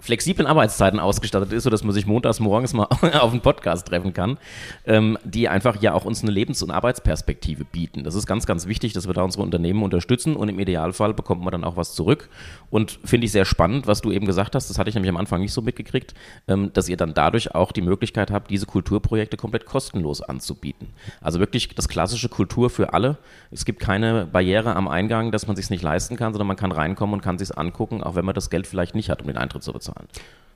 flexiblen 0.00 0.46
Arbeitszeiten 0.46 1.00
ausgestattet 1.00 1.52
ist, 1.52 1.64
sodass 1.64 1.82
man 1.82 1.94
sich 1.94 2.06
montags 2.06 2.38
morgens 2.38 2.74
mal 2.74 2.84
auf 3.20 3.32
einen 3.32 3.40
Podcast 3.40 3.88
treffen 3.88 4.12
kann, 4.12 4.38
ähm, 4.84 5.18
die 5.24 5.48
einfach 5.48 5.80
ja 5.80 5.94
auch 5.94 6.04
uns 6.04 6.22
eine 6.22 6.30
Lebens- 6.30 6.62
und 6.62 6.70
Arbeitsperspektive 6.70 7.64
bieten. 7.64 8.04
Das 8.04 8.14
ist 8.14 8.26
ganz, 8.26 8.44
ganz 8.44 8.66
wichtig, 8.66 8.92
dass 8.92 9.06
wir 9.06 9.14
da 9.14 9.22
unsere 9.22 9.42
Unternehmen 9.42 9.82
unterstützen 9.82 10.36
und 10.36 10.48
im 10.48 10.58
Idealfall 10.58 11.14
bekommt 11.14 11.42
man 11.42 11.52
dann 11.52 11.64
auch 11.64 11.76
was 11.76 11.94
zurück. 11.94 12.28
Und 12.70 12.98
finde 13.04 13.24
ich 13.26 13.32
sehr 13.32 13.44
spannend, 13.44 13.86
was 13.86 14.02
du 14.02 14.10
eben 14.10 14.26
gesagt 14.26 14.54
hast, 14.54 14.68
das 14.68 14.78
hatte 14.78 14.90
ich 14.90 14.94
nämlich 14.94 15.10
am 15.10 15.16
Anfang 15.16 15.40
nicht 15.40 15.52
so 15.52 15.62
mitgekriegt, 15.62 16.14
ähm, 16.48 16.70
dass 16.72 16.88
ihr 16.88 16.96
dann 16.96 17.14
dadurch 17.14 17.54
auch 17.54 17.72
die 17.72 17.82
Möglichkeit 17.82 18.30
habt, 18.30 18.50
diese 18.50 18.66
Kulturprojekte 18.66 19.36
komplett 19.36 19.64
kostenlos 19.64 20.20
anzubieten. 20.20 20.88
Also 21.20 21.40
wirklich 21.40 21.74
das 21.74 21.88
klassische 21.88 22.28
Kultur 22.28 22.68
für 22.68 22.92
alle. 22.92 23.16
Es 23.50 23.64
gibt 23.64 23.80
keine 23.80 24.26
Barriere 24.26 24.76
am 24.76 24.88
Eingang, 24.88 25.30
dass 25.32 25.46
man 25.46 25.56
sich 25.56 25.70
nicht 25.70 25.82
leisten 25.82 26.16
kann, 26.16 26.32
sondern 26.32 26.48
man 26.48 26.56
kann 26.56 26.72
reinkommen 26.72 27.14
und 27.14 27.20
kann 27.22 27.38
sich 27.38 27.56
angucken, 27.56 28.02
auch 28.02 28.16
wenn 28.16 28.24
man 28.24 28.34
das 28.34 28.50
Geld 28.50 28.66
vielleicht 28.66 28.94
nicht 28.94 29.08
hat, 29.08 29.22
um 29.22 29.28
den 29.28 29.38
Eintritt 29.38 29.53
zu 29.60 29.72
bezahlen. 29.72 30.08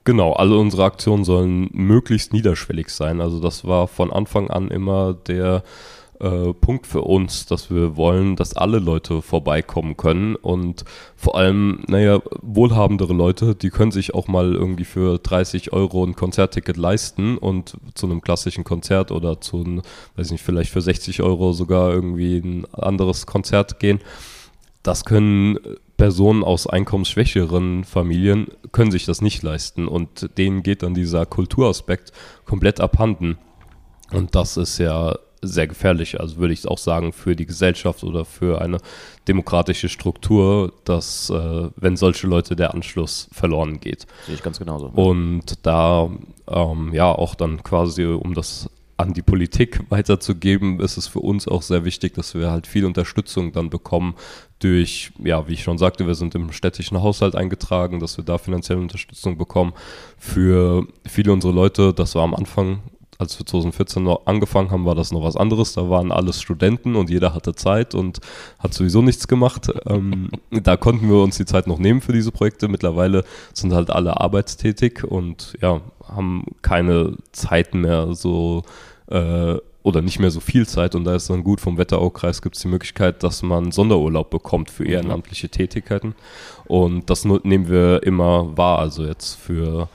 Genau, 0.04 0.32
alle 0.32 0.56
unsere 0.56 0.84
Aktionen 0.84 1.24
sollen 1.24 1.68
möglichst 1.72 2.32
niederschwellig 2.32 2.88
sein. 2.88 3.20
Also 3.20 3.40
das 3.40 3.66
war 3.66 3.88
von 3.88 4.10
Anfang 4.10 4.48
an 4.48 4.70
immer 4.70 5.12
der 5.12 5.62
äh, 6.20 6.52
Punkt 6.54 6.86
für 6.86 7.02
uns, 7.02 7.46
dass 7.46 7.70
wir 7.70 7.96
wollen, 7.96 8.34
dass 8.34 8.56
alle 8.56 8.78
Leute 8.78 9.22
vorbeikommen 9.22 9.96
können 9.96 10.34
und 10.34 10.84
vor 11.14 11.36
allem, 11.36 11.84
naja, 11.86 12.20
wohlhabendere 12.42 13.12
Leute, 13.12 13.54
die 13.54 13.70
können 13.70 13.92
sich 13.92 14.14
auch 14.14 14.26
mal 14.26 14.54
irgendwie 14.54 14.84
für 14.84 15.18
30 15.18 15.72
Euro 15.72 16.04
ein 16.04 16.16
Konzertticket 16.16 16.76
leisten 16.76 17.38
und 17.38 17.76
zu 17.94 18.06
einem 18.06 18.20
klassischen 18.20 18.64
Konzert 18.64 19.12
oder 19.12 19.40
zu 19.40 19.58
einem, 19.58 19.82
weiß 20.16 20.30
nicht, 20.32 20.42
vielleicht 20.42 20.72
für 20.72 20.80
60 20.80 21.22
Euro 21.22 21.52
sogar 21.52 21.92
irgendwie 21.92 22.38
ein 22.38 22.66
anderes 22.72 23.26
Konzert 23.26 23.78
gehen. 23.78 24.00
Das 24.82 25.04
können 25.04 25.58
Personen 25.98 26.44
aus 26.44 26.66
einkommensschwächeren 26.66 27.84
Familien 27.84 28.46
können 28.72 28.92
sich 28.92 29.04
das 29.04 29.20
nicht 29.20 29.42
leisten 29.42 29.86
und 29.88 30.30
denen 30.38 30.62
geht 30.62 30.82
dann 30.82 30.94
dieser 30.94 31.26
Kulturaspekt 31.26 32.12
komplett 32.46 32.80
abhanden. 32.80 33.36
Und 34.12 34.34
das 34.34 34.56
ist 34.56 34.78
ja 34.78 35.16
sehr 35.42 35.66
gefährlich, 35.66 36.20
also 36.20 36.38
würde 36.38 36.52
ich 36.54 36.66
auch 36.66 36.78
sagen, 36.78 37.12
für 37.12 37.36
die 37.36 37.46
Gesellschaft 37.46 38.02
oder 38.04 38.24
für 38.24 38.60
eine 38.60 38.78
demokratische 39.26 39.88
Struktur, 39.88 40.72
dass, 40.84 41.30
äh, 41.30 41.68
wenn 41.76 41.96
solche 41.96 42.26
Leute 42.26 42.56
der 42.56 42.74
Anschluss 42.74 43.28
verloren 43.32 43.80
geht. 43.80 44.06
Sehe 44.26 44.36
ich 44.36 44.42
ganz 44.42 44.58
genauso. 44.58 44.86
Und 44.86 45.66
da, 45.66 46.10
ähm, 46.48 46.92
ja, 46.92 47.12
auch 47.12 47.34
dann 47.34 47.62
quasi, 47.62 48.04
um 48.04 48.34
das 48.34 48.70
an 48.98 49.14
die 49.14 49.22
Politik 49.22 49.80
weiterzugeben, 49.88 50.80
ist 50.80 50.98
es 50.98 51.06
für 51.06 51.20
uns 51.20 51.48
auch 51.48 51.62
sehr 51.62 51.84
wichtig, 51.84 52.14
dass 52.14 52.34
wir 52.34 52.50
halt 52.50 52.66
viel 52.66 52.84
Unterstützung 52.84 53.52
dann 53.52 53.70
bekommen 53.70 54.14
durch, 54.58 55.12
ja, 55.22 55.48
wie 55.48 55.54
ich 55.54 55.62
schon 55.62 55.78
sagte, 55.78 56.06
wir 56.06 56.14
sind 56.14 56.34
im 56.34 56.52
städtischen 56.52 57.00
Haushalt 57.00 57.36
eingetragen, 57.36 58.00
dass 58.00 58.16
wir 58.18 58.24
da 58.24 58.38
finanzielle 58.38 58.80
Unterstützung 58.80 59.38
bekommen. 59.38 59.72
Für 60.18 60.86
viele 61.06 61.32
unserer 61.32 61.52
Leute, 61.52 61.94
das 61.94 62.14
war 62.14 62.24
am 62.24 62.34
Anfang 62.34 62.80
als 63.18 63.38
wir 63.38 63.44
2014 63.44 64.02
noch 64.02 64.26
angefangen 64.26 64.70
haben, 64.70 64.86
war 64.86 64.94
das 64.94 65.10
noch 65.10 65.24
was 65.24 65.36
anderes. 65.36 65.72
Da 65.72 65.90
waren 65.90 66.12
alles 66.12 66.40
Studenten 66.40 66.94
und 66.94 67.10
jeder 67.10 67.34
hatte 67.34 67.54
Zeit 67.54 67.94
und 67.94 68.20
hat 68.60 68.72
sowieso 68.72 69.02
nichts 69.02 69.26
gemacht. 69.26 69.70
Ähm, 69.86 70.30
da 70.50 70.76
konnten 70.76 71.08
wir 71.08 71.22
uns 71.22 71.36
die 71.36 71.44
Zeit 71.44 71.66
noch 71.66 71.78
nehmen 71.78 72.00
für 72.00 72.12
diese 72.12 72.30
Projekte. 72.30 72.68
Mittlerweile 72.68 73.24
sind 73.52 73.74
halt 73.74 73.90
alle 73.90 74.20
arbeitstätig 74.20 75.02
und 75.02 75.54
ja, 75.60 75.80
haben 76.06 76.44
keine 76.62 77.16
Zeit 77.32 77.74
mehr 77.74 78.14
so 78.14 78.62
äh, 79.08 79.56
oder 79.82 80.02
nicht 80.02 80.18
mehr 80.18 80.30
so 80.30 80.40
viel 80.40 80.66
Zeit 80.66 80.94
und 80.94 81.04
da 81.04 81.14
ist 81.14 81.30
dann 81.30 81.44
gut, 81.44 81.60
vom 81.60 81.78
Wetteraukreis 81.78 82.42
gibt 82.42 82.56
es 82.56 82.62
die 82.62 82.68
Möglichkeit, 82.68 83.22
dass 83.22 83.42
man 83.42 83.72
Sonderurlaub 83.72 84.28
bekommt 84.28 84.70
für 84.70 84.82
mhm. 84.82 84.90
ehrenamtliche 84.90 85.48
Tätigkeiten 85.48 86.14
und 86.66 87.08
das 87.08 87.24
nehmen 87.24 87.68
wir 87.68 88.02
immer 88.02 88.56
wahr, 88.56 88.80
also 88.80 89.04
jetzt 89.04 89.36
für 89.36 89.88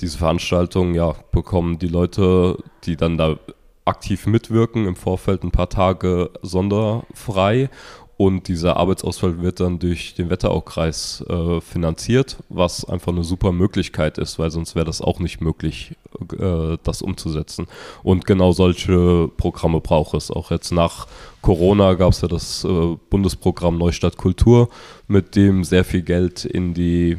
diese 0.00 0.18
Veranstaltung, 0.18 0.94
ja, 0.94 1.14
bekommen 1.32 1.78
die 1.78 1.88
Leute, 1.88 2.58
die 2.84 2.96
dann 2.96 3.16
da 3.16 3.36
aktiv 3.84 4.26
mitwirken, 4.26 4.86
im 4.86 4.96
Vorfeld 4.96 5.44
ein 5.44 5.50
paar 5.50 5.68
Tage 5.68 6.30
sonderfrei 6.42 7.68
und 8.16 8.46
dieser 8.46 8.76
Arbeitsausfall 8.76 9.42
wird 9.42 9.58
dann 9.58 9.80
durch 9.80 10.14
den 10.14 10.30
Wetteraukreis 10.30 11.24
äh, 11.28 11.60
finanziert, 11.60 12.36
was 12.48 12.84
einfach 12.84 13.12
eine 13.12 13.24
super 13.24 13.50
Möglichkeit 13.50 14.18
ist, 14.18 14.38
weil 14.38 14.52
sonst 14.52 14.76
wäre 14.76 14.84
das 14.84 15.00
auch 15.00 15.18
nicht 15.18 15.40
möglich, 15.40 15.96
äh, 16.38 16.78
das 16.84 17.02
umzusetzen. 17.02 17.66
Und 18.04 18.24
genau 18.24 18.52
solche 18.52 19.28
Programme 19.36 19.80
braucht 19.80 20.14
es. 20.14 20.30
Auch 20.30 20.52
jetzt 20.52 20.70
nach 20.70 21.08
Corona 21.42 21.94
gab 21.94 22.12
es 22.12 22.20
ja 22.20 22.28
das 22.28 22.64
äh, 22.64 22.96
Bundesprogramm 23.10 23.78
Neustadt 23.78 24.16
Kultur, 24.16 24.68
mit 25.08 25.34
dem 25.34 25.64
sehr 25.64 25.84
viel 25.84 26.02
Geld 26.02 26.44
in 26.44 26.72
die 26.72 27.18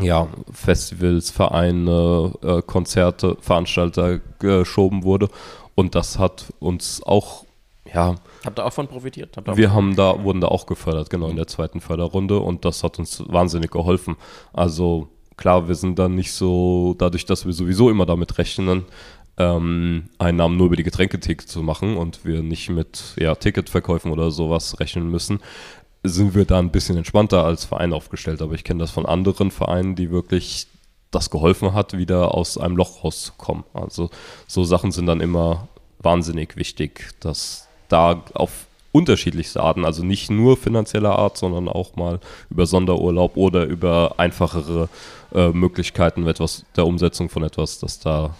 ja, 0.00 0.28
Festivals, 0.52 1.30
Vereine, 1.30 2.32
äh, 2.42 2.62
Konzerte, 2.62 3.36
Veranstalter 3.40 4.20
geschoben 4.38 5.04
wurde. 5.04 5.28
Und 5.74 5.94
das 5.94 6.18
hat 6.18 6.52
uns 6.58 7.02
auch, 7.02 7.44
ja. 7.92 8.16
Habt 8.44 8.58
ihr 8.58 8.64
auch 8.64 8.72
von 8.72 8.88
profitiert? 8.88 9.36
wir 9.54 9.72
haben 9.72 9.96
da, 9.96 10.22
wurden 10.22 10.40
da 10.40 10.48
auch 10.48 10.66
gefördert, 10.66 11.10
genau, 11.10 11.28
in 11.28 11.36
der 11.36 11.46
zweiten 11.46 11.80
Förderrunde. 11.80 12.38
Und 12.38 12.64
das 12.64 12.82
hat 12.82 12.98
uns 12.98 13.22
wahnsinnig 13.26 13.70
geholfen. 13.70 14.16
Also 14.52 15.08
klar, 15.36 15.68
wir 15.68 15.74
sind 15.74 15.98
dann 15.98 16.14
nicht 16.14 16.32
so, 16.32 16.94
dadurch, 16.98 17.26
dass 17.26 17.46
wir 17.46 17.52
sowieso 17.52 17.90
immer 17.90 18.06
damit 18.06 18.38
rechnen, 18.38 18.84
ähm, 19.38 20.04
Einnahmen 20.18 20.56
nur 20.56 20.66
über 20.66 20.76
die 20.76 20.82
Getränketheke 20.82 21.44
zu 21.44 21.62
machen 21.62 21.96
und 21.96 22.24
wir 22.24 22.42
nicht 22.42 22.70
mit 22.70 23.14
ja, 23.18 23.34
Ticketverkäufen 23.34 24.10
oder 24.10 24.30
sowas 24.30 24.80
rechnen 24.80 25.10
müssen, 25.10 25.40
sind 26.08 26.34
wir 26.34 26.44
da 26.44 26.58
ein 26.58 26.70
bisschen 26.70 26.96
entspannter 26.96 27.44
als 27.44 27.64
Verein 27.64 27.92
aufgestellt. 27.92 28.42
Aber 28.42 28.54
ich 28.54 28.64
kenne 28.64 28.80
das 28.80 28.90
von 28.90 29.06
anderen 29.06 29.50
Vereinen, 29.50 29.94
die 29.94 30.10
wirklich 30.10 30.66
das 31.10 31.30
geholfen 31.30 31.72
hat, 31.72 31.96
wieder 31.96 32.34
aus 32.34 32.58
einem 32.58 32.76
Loch 32.76 33.04
rauszukommen. 33.04 33.64
Also 33.72 34.10
so 34.46 34.64
Sachen 34.64 34.92
sind 34.92 35.06
dann 35.06 35.20
immer 35.20 35.68
wahnsinnig 35.98 36.56
wichtig, 36.56 37.10
dass 37.20 37.68
da 37.88 38.22
auf 38.34 38.66
unterschiedlichste 38.92 39.62
Arten, 39.62 39.84
also 39.84 40.02
nicht 40.04 40.30
nur 40.30 40.56
finanzieller 40.56 41.18
Art, 41.18 41.36
sondern 41.36 41.68
auch 41.68 41.96
mal 41.96 42.18
über 42.50 42.66
Sonderurlaub 42.66 43.36
oder 43.36 43.64
über 43.64 44.14
einfachere 44.16 44.88
äh, 45.34 45.48
Möglichkeiten 45.48 46.26
etwas 46.26 46.64
der 46.76 46.86
Umsetzung 46.86 47.28
von 47.28 47.42
etwas, 47.42 47.78
dass 47.78 47.98
da 47.98 48.34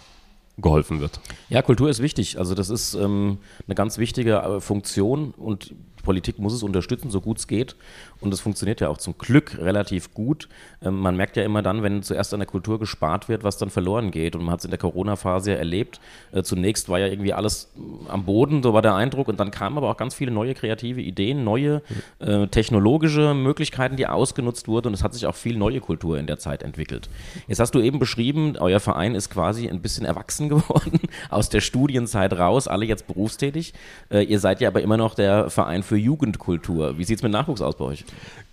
geholfen 0.57 0.99
wird. 0.99 1.19
Ja, 1.49 1.61
Kultur 1.61 1.89
ist 1.89 2.01
wichtig. 2.01 2.39
Also 2.39 2.55
das 2.55 2.69
ist 2.69 2.95
ähm, 2.95 3.37
eine 3.67 3.75
ganz 3.75 3.99
wichtige 3.99 4.37
äh, 4.37 4.59
Funktion 4.59 5.31
und 5.37 5.75
Politik 6.07 6.39
muss 6.39 6.53
es 6.53 6.63
unterstützen, 6.63 7.11
so 7.11 7.19
gut 7.19 7.37
es 7.37 7.47
geht. 7.47 7.75
Und 8.21 8.33
es 8.33 8.39
funktioniert 8.39 8.79
ja 8.79 8.87
auch 8.87 8.97
zum 8.97 9.17
Glück 9.17 9.57
relativ 9.59 10.13
gut. 10.13 10.47
Ähm, 10.81 11.01
man 11.01 11.17
merkt 11.17 11.35
ja 11.35 11.43
immer 11.43 11.61
dann, 11.61 11.83
wenn 11.83 12.01
zuerst 12.01 12.33
an 12.33 12.39
der 12.39 12.47
Kultur 12.47 12.79
gespart 12.79 13.27
wird, 13.27 13.43
was 13.43 13.57
dann 13.57 13.69
verloren 13.69 14.09
geht. 14.09 14.33
Und 14.33 14.45
man 14.45 14.53
hat 14.53 14.59
es 14.59 14.65
in 14.65 14.71
der 14.71 14.79
Corona-Phase 14.79 15.51
ja 15.51 15.57
erlebt. 15.57 15.99
Äh, 16.31 16.43
zunächst 16.43 16.87
war 16.87 16.97
ja 16.97 17.07
irgendwie 17.07 17.33
alles 17.33 17.73
äh, 17.75 18.09
am 18.09 18.23
Boden, 18.23 18.63
so 18.63 18.73
war 18.73 18.81
der 18.81 18.95
Eindruck. 18.95 19.27
Und 19.27 19.37
dann 19.41 19.51
kamen 19.51 19.77
aber 19.77 19.89
auch 19.89 19.97
ganz 19.97 20.15
viele 20.15 20.31
neue 20.31 20.53
kreative 20.53 21.01
Ideen, 21.01 21.43
neue 21.43 21.81
äh, 22.19 22.47
technologische 22.47 23.33
Möglichkeiten, 23.33 23.97
die 23.97 24.07
ausgenutzt 24.07 24.69
wurden. 24.69 24.87
Und 24.87 24.93
es 24.93 25.03
hat 25.03 25.13
sich 25.13 25.25
auch 25.25 25.35
viel 25.35 25.57
neue 25.57 25.81
Kultur 25.81 26.17
in 26.17 26.25
der 26.25 26.39
Zeit 26.39 26.63
entwickelt. 26.63 27.09
Jetzt 27.49 27.59
hast 27.59 27.75
du 27.75 27.81
eben 27.81 27.99
beschrieben, 27.99 28.55
euer 28.57 28.79
Verein 28.79 29.13
ist 29.13 29.29
quasi 29.29 29.67
ein 29.67 29.81
bisschen 29.81 30.05
erwachsen 30.05 30.47
geworden, 30.57 31.01
aus 31.29 31.49
der 31.49 31.59
Studienzeit 31.59 32.31
raus, 32.31 32.69
alle 32.69 32.85
jetzt 32.85 33.07
berufstätig. 33.07 33.73
Äh, 34.09 34.23
ihr 34.23 34.39
seid 34.39 34.61
ja 34.61 34.69
aber 34.69 34.81
immer 34.81 34.95
noch 34.95 35.13
der 35.13 35.49
Verein 35.49 35.83
für 35.83 35.96
Jugendkultur. 35.97 36.97
Wie 36.97 37.03
sieht 37.03 37.17
es 37.17 37.23
mit 37.23 37.31
Nachwuchs 37.31 37.61
aus 37.61 37.77
bei 37.77 37.85
euch? 37.85 38.05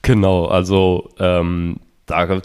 Genau, 0.02 0.46
also 0.46 1.10
ähm, 1.18 1.76
da 2.06 2.40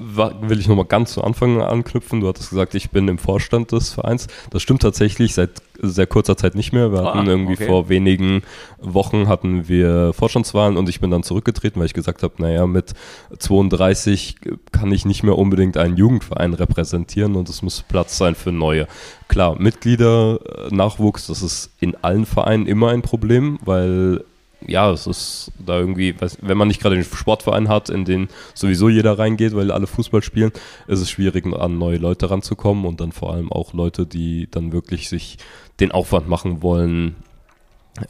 will 0.00 0.58
ich 0.58 0.68
nochmal 0.68 0.86
ganz 0.86 1.12
zu 1.12 1.22
Anfang 1.22 1.60
anknüpfen. 1.60 2.20
Du 2.20 2.28
hattest 2.28 2.50
gesagt, 2.50 2.74
ich 2.74 2.90
bin 2.90 3.08
im 3.08 3.18
Vorstand 3.18 3.72
des 3.72 3.92
Vereins. 3.92 4.26
Das 4.50 4.62
stimmt 4.62 4.82
tatsächlich 4.82 5.34
seit 5.34 5.62
sehr 5.82 6.06
kurzer 6.06 6.36
Zeit 6.36 6.54
nicht 6.54 6.72
mehr. 6.72 6.92
Wir 6.92 7.04
hatten 7.04 7.20
ah, 7.20 7.30
irgendwie 7.30 7.54
okay. 7.54 7.66
vor 7.66 7.88
wenigen 7.88 8.42
Wochen 8.80 9.28
hatten 9.28 9.68
wir 9.68 10.12
Vorstandswahlen 10.12 10.76
und 10.76 10.88
ich 10.88 11.00
bin 11.00 11.10
dann 11.10 11.22
zurückgetreten, 11.22 11.80
weil 11.80 11.86
ich 11.86 11.94
gesagt 11.94 12.22
habe, 12.22 12.34
naja, 12.38 12.66
mit 12.66 12.92
32 13.38 14.36
kann 14.72 14.92
ich 14.92 15.04
nicht 15.04 15.22
mehr 15.22 15.38
unbedingt 15.38 15.76
einen 15.76 15.96
Jugendverein 15.96 16.54
repräsentieren 16.54 17.36
und 17.36 17.48
es 17.48 17.62
muss 17.62 17.82
Platz 17.82 18.18
sein 18.18 18.34
für 18.34 18.52
neue. 18.52 18.86
Klar, 19.28 19.56
Mitglieder, 19.58 20.40
Nachwuchs, 20.70 21.28
das 21.28 21.42
ist 21.42 21.70
in 21.80 21.96
allen 22.02 22.26
Vereinen 22.26 22.66
immer 22.66 22.90
ein 22.90 23.02
Problem, 23.02 23.58
weil 23.64 24.24
ja, 24.66 24.90
es 24.90 25.06
ist 25.06 25.52
da 25.58 25.78
irgendwie, 25.78 26.14
wenn 26.40 26.58
man 26.58 26.68
nicht 26.68 26.80
gerade 26.80 26.94
einen 26.94 27.04
Sportverein 27.04 27.68
hat, 27.68 27.88
in 27.90 28.04
den 28.04 28.28
sowieso 28.54 28.88
jeder 28.88 29.18
reingeht, 29.18 29.54
weil 29.54 29.70
alle 29.70 29.86
Fußball 29.86 30.22
spielen, 30.22 30.52
ist 30.86 31.00
es 31.00 31.10
schwierig, 31.10 31.46
an 31.46 31.78
neue 31.78 31.98
Leute 31.98 32.30
ranzukommen 32.30 32.84
und 32.84 33.00
dann 33.00 33.12
vor 33.12 33.32
allem 33.32 33.50
auch 33.50 33.72
Leute, 33.72 34.06
die 34.06 34.48
dann 34.50 34.72
wirklich 34.72 35.08
sich 35.08 35.38
den 35.80 35.92
Aufwand 35.92 36.28
machen 36.28 36.62
wollen, 36.62 37.16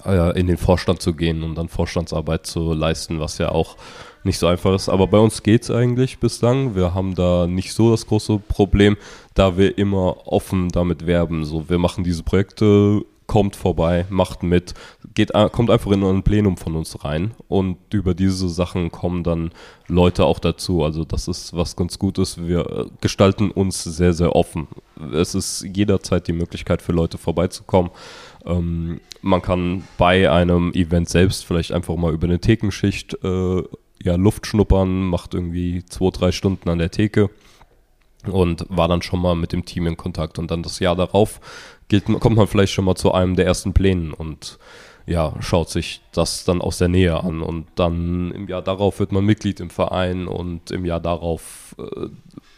äh, 0.04 0.38
in 0.38 0.46
den 0.46 0.58
Vorstand 0.58 1.00
zu 1.00 1.14
gehen 1.14 1.42
und 1.42 1.56
dann 1.56 1.68
Vorstandsarbeit 1.68 2.46
zu 2.46 2.72
leisten, 2.72 3.20
was 3.20 3.38
ja 3.38 3.50
auch 3.50 3.76
nicht 4.24 4.38
so 4.38 4.46
einfach 4.46 4.74
ist. 4.74 4.88
Aber 4.88 5.06
bei 5.06 5.18
uns 5.18 5.42
geht 5.42 5.62
es 5.62 5.70
eigentlich 5.70 6.18
bislang. 6.18 6.74
Wir 6.74 6.94
haben 6.94 7.14
da 7.14 7.46
nicht 7.46 7.72
so 7.72 7.90
das 7.90 8.06
große 8.06 8.38
Problem, 8.38 8.96
da 9.34 9.56
wir 9.56 9.78
immer 9.78 10.26
offen 10.26 10.68
damit 10.68 11.06
werben. 11.06 11.44
So, 11.44 11.68
wir 11.68 11.78
machen 11.78 12.04
diese 12.04 12.22
Projekte 12.22 13.02
kommt 13.30 13.54
vorbei, 13.54 14.06
macht 14.10 14.42
mit, 14.42 14.74
geht, 15.14 15.32
kommt 15.52 15.70
einfach 15.70 15.92
in 15.92 16.02
ein 16.02 16.24
Plenum 16.24 16.56
von 16.56 16.74
uns 16.74 17.04
rein 17.04 17.30
und 17.46 17.76
über 17.94 18.12
diese 18.12 18.48
Sachen 18.48 18.90
kommen 18.90 19.22
dann 19.22 19.52
Leute 19.86 20.24
auch 20.24 20.40
dazu. 20.40 20.82
Also 20.82 21.04
das 21.04 21.28
ist 21.28 21.54
was 21.54 21.76
ganz 21.76 22.00
Gutes. 22.00 22.44
Wir 22.44 22.68
äh, 22.68 22.86
gestalten 23.00 23.52
uns 23.52 23.84
sehr, 23.84 24.14
sehr 24.14 24.34
offen. 24.34 24.66
Es 25.12 25.36
ist 25.36 25.64
jederzeit 25.72 26.26
die 26.26 26.32
Möglichkeit 26.32 26.82
für 26.82 26.90
Leute 26.90 27.18
vorbeizukommen. 27.18 27.92
Ähm, 28.44 29.00
man 29.22 29.42
kann 29.42 29.84
bei 29.96 30.28
einem 30.28 30.72
Event 30.72 31.08
selbst 31.08 31.46
vielleicht 31.46 31.70
einfach 31.70 31.94
mal 31.94 32.12
über 32.12 32.26
eine 32.26 32.40
Thekenschicht 32.40 33.16
äh, 33.22 33.62
ja, 34.02 34.16
Luft 34.16 34.44
schnuppern, 34.44 35.02
macht 35.02 35.34
irgendwie 35.34 35.84
zwei, 35.84 36.10
drei 36.10 36.32
Stunden 36.32 36.68
an 36.68 36.80
der 36.80 36.90
Theke 36.90 37.30
und 38.26 38.66
war 38.68 38.88
dann 38.88 39.02
schon 39.02 39.20
mal 39.20 39.34
mit 39.34 39.52
dem 39.52 39.64
Team 39.64 39.86
in 39.86 39.96
Kontakt. 39.96 40.38
Und 40.38 40.50
dann 40.50 40.62
das 40.62 40.78
Jahr 40.78 40.96
darauf 40.96 41.40
geht, 41.88 42.04
kommt 42.20 42.36
man 42.36 42.46
vielleicht 42.46 42.72
schon 42.72 42.84
mal 42.84 42.96
zu 42.96 43.12
einem 43.12 43.36
der 43.36 43.46
ersten 43.46 43.72
Plänen 43.72 44.12
und 44.12 44.58
ja, 45.06 45.34
schaut 45.40 45.70
sich 45.70 46.02
das 46.12 46.44
dann 46.44 46.60
aus 46.60 46.78
der 46.78 46.88
Nähe 46.88 47.22
an. 47.22 47.42
Und 47.42 47.66
dann 47.74 48.30
im 48.30 48.48
Jahr 48.48 48.62
darauf 48.62 49.00
wird 49.00 49.12
man 49.12 49.24
Mitglied 49.24 49.58
im 49.58 49.70
Verein 49.70 50.28
und 50.28 50.70
im 50.70 50.84
Jahr 50.84 51.00
darauf 51.00 51.74
äh, 51.78 52.08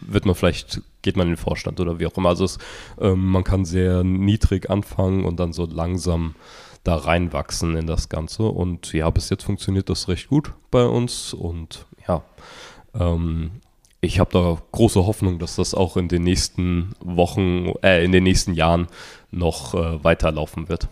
wird 0.01 0.27
man 0.27 0.35
vielleicht, 0.35 0.83
geht 1.01 1.17
man 1.17 1.29
in 1.29 1.33
den 1.33 1.39
Vorstand 1.39 1.81
oder 1.81 1.99
wie 1.99 2.07
auch 2.07 2.17
immer. 2.17 2.31
Also 2.31 2.45
es, 2.45 2.59
ähm, 3.01 3.27
man 3.31 3.45
kann 3.45 3.65
sehr 3.65 4.05
niedrig 4.05 4.69
anfangen 4.69 5.25
und 5.25 5.41
dann 5.41 5.53
so 5.53 5.65
langsam 5.67 6.35
da 6.85 6.97
reinwachsen 6.97 7.77
in 7.77 7.87
das 7.87 8.09
Ganze. 8.09 8.43
Und 8.43 8.93
ja, 8.93 9.09
bis 9.11 9.31
jetzt 9.31 9.45
funktioniert 9.45 9.89
das 9.89 10.09
recht 10.09 10.29
gut 10.29 10.53
bei 10.71 10.85
uns 10.85 11.33
und 11.33 11.87
ja, 12.07 12.23
ähm, 12.95 13.53
ich 14.05 14.19
habe 14.19 14.31
da 14.33 14.59
große 14.73 15.07
Hoffnung, 15.07 15.39
dass 15.39 15.57
das 15.57 15.75
auch 15.75 15.97
in 15.97 16.09
den 16.09 16.25
nächsten 16.25 16.91
Wochen, 17.01 17.73
äh, 17.83 18.05
in 18.05 18.11
den 18.11 18.25
nächsten 18.25 18.53
Jahren 18.53 18.89
noch 19.31 19.75
äh, 19.75 20.05
weiterlaufen 20.05 20.69
wird. 20.69 20.89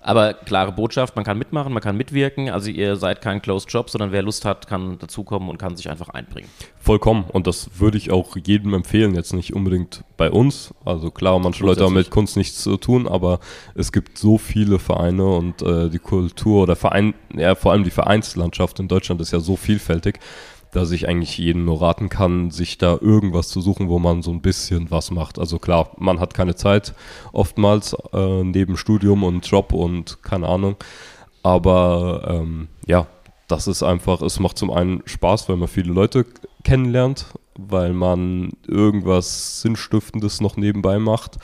Aber 0.00 0.32
klare 0.32 0.72
Botschaft, 0.72 1.16
man 1.16 1.24
kann 1.24 1.36
mitmachen, 1.36 1.74
man 1.74 1.82
kann 1.82 1.96
mitwirken. 1.96 2.48
Also 2.48 2.70
ihr 2.70 2.96
seid 2.96 3.20
kein 3.20 3.42
Closed 3.42 3.70
Job, 3.70 3.90
sondern 3.90 4.12
wer 4.12 4.22
Lust 4.22 4.46
hat, 4.46 4.66
kann 4.66 4.98
dazukommen 4.98 5.50
und 5.50 5.58
kann 5.58 5.76
sich 5.76 5.90
einfach 5.90 6.08
einbringen. 6.08 6.48
Vollkommen. 6.78 7.24
Und 7.24 7.46
das 7.46 7.68
würde 7.78 7.98
ich 7.98 8.10
auch 8.10 8.34
jedem 8.36 8.72
empfehlen. 8.72 9.14
Jetzt 9.14 9.34
nicht 9.34 9.52
unbedingt 9.52 10.04
bei 10.16 10.30
uns. 10.30 10.72
Also 10.86 11.10
klar, 11.10 11.38
manche 11.40 11.66
Leute 11.66 11.84
haben 11.84 11.94
mit 11.94 12.08
Kunst 12.08 12.38
nichts 12.38 12.62
zu 12.62 12.78
tun, 12.78 13.06
aber 13.06 13.40
es 13.74 13.92
gibt 13.92 14.16
so 14.16 14.38
viele 14.38 14.78
Vereine 14.78 15.26
und 15.26 15.60
äh, 15.60 15.90
die 15.90 15.98
Kultur 15.98 16.62
oder 16.62 16.76
Verein, 16.76 17.12
ja, 17.34 17.54
vor 17.56 17.72
allem 17.72 17.84
die 17.84 17.90
Vereinslandschaft 17.90 18.80
in 18.80 18.88
Deutschland 18.88 19.20
ist 19.20 19.32
ja 19.32 19.40
so 19.40 19.56
vielfältig 19.56 20.20
dass 20.72 20.90
ich 20.90 21.08
eigentlich 21.08 21.36
jedem 21.38 21.64
nur 21.64 21.80
raten 21.80 22.08
kann, 22.08 22.50
sich 22.50 22.78
da 22.78 22.98
irgendwas 23.00 23.48
zu 23.48 23.60
suchen, 23.60 23.88
wo 23.88 23.98
man 23.98 24.22
so 24.22 24.30
ein 24.30 24.42
bisschen 24.42 24.90
was 24.90 25.10
macht. 25.10 25.38
Also 25.38 25.58
klar, 25.58 25.90
man 25.96 26.20
hat 26.20 26.34
keine 26.34 26.54
Zeit 26.54 26.94
oftmals 27.32 27.96
äh, 28.12 28.44
neben 28.44 28.76
Studium 28.76 29.24
und 29.24 29.46
Job 29.46 29.72
und 29.72 30.22
keine 30.22 30.48
Ahnung. 30.48 30.76
Aber 31.42 32.26
ähm, 32.28 32.68
ja, 32.86 33.06
das 33.46 33.66
ist 33.66 33.82
einfach, 33.82 34.20
es 34.20 34.40
macht 34.40 34.58
zum 34.58 34.70
einen 34.70 35.02
Spaß, 35.06 35.48
weil 35.48 35.56
man 35.56 35.68
viele 35.68 35.92
Leute 35.92 36.26
kennenlernt, 36.64 37.26
weil 37.56 37.92
man 37.92 38.52
irgendwas 38.66 39.62
Sinnstiftendes 39.62 40.40
noch 40.40 40.56
nebenbei 40.56 40.98
macht 40.98 41.38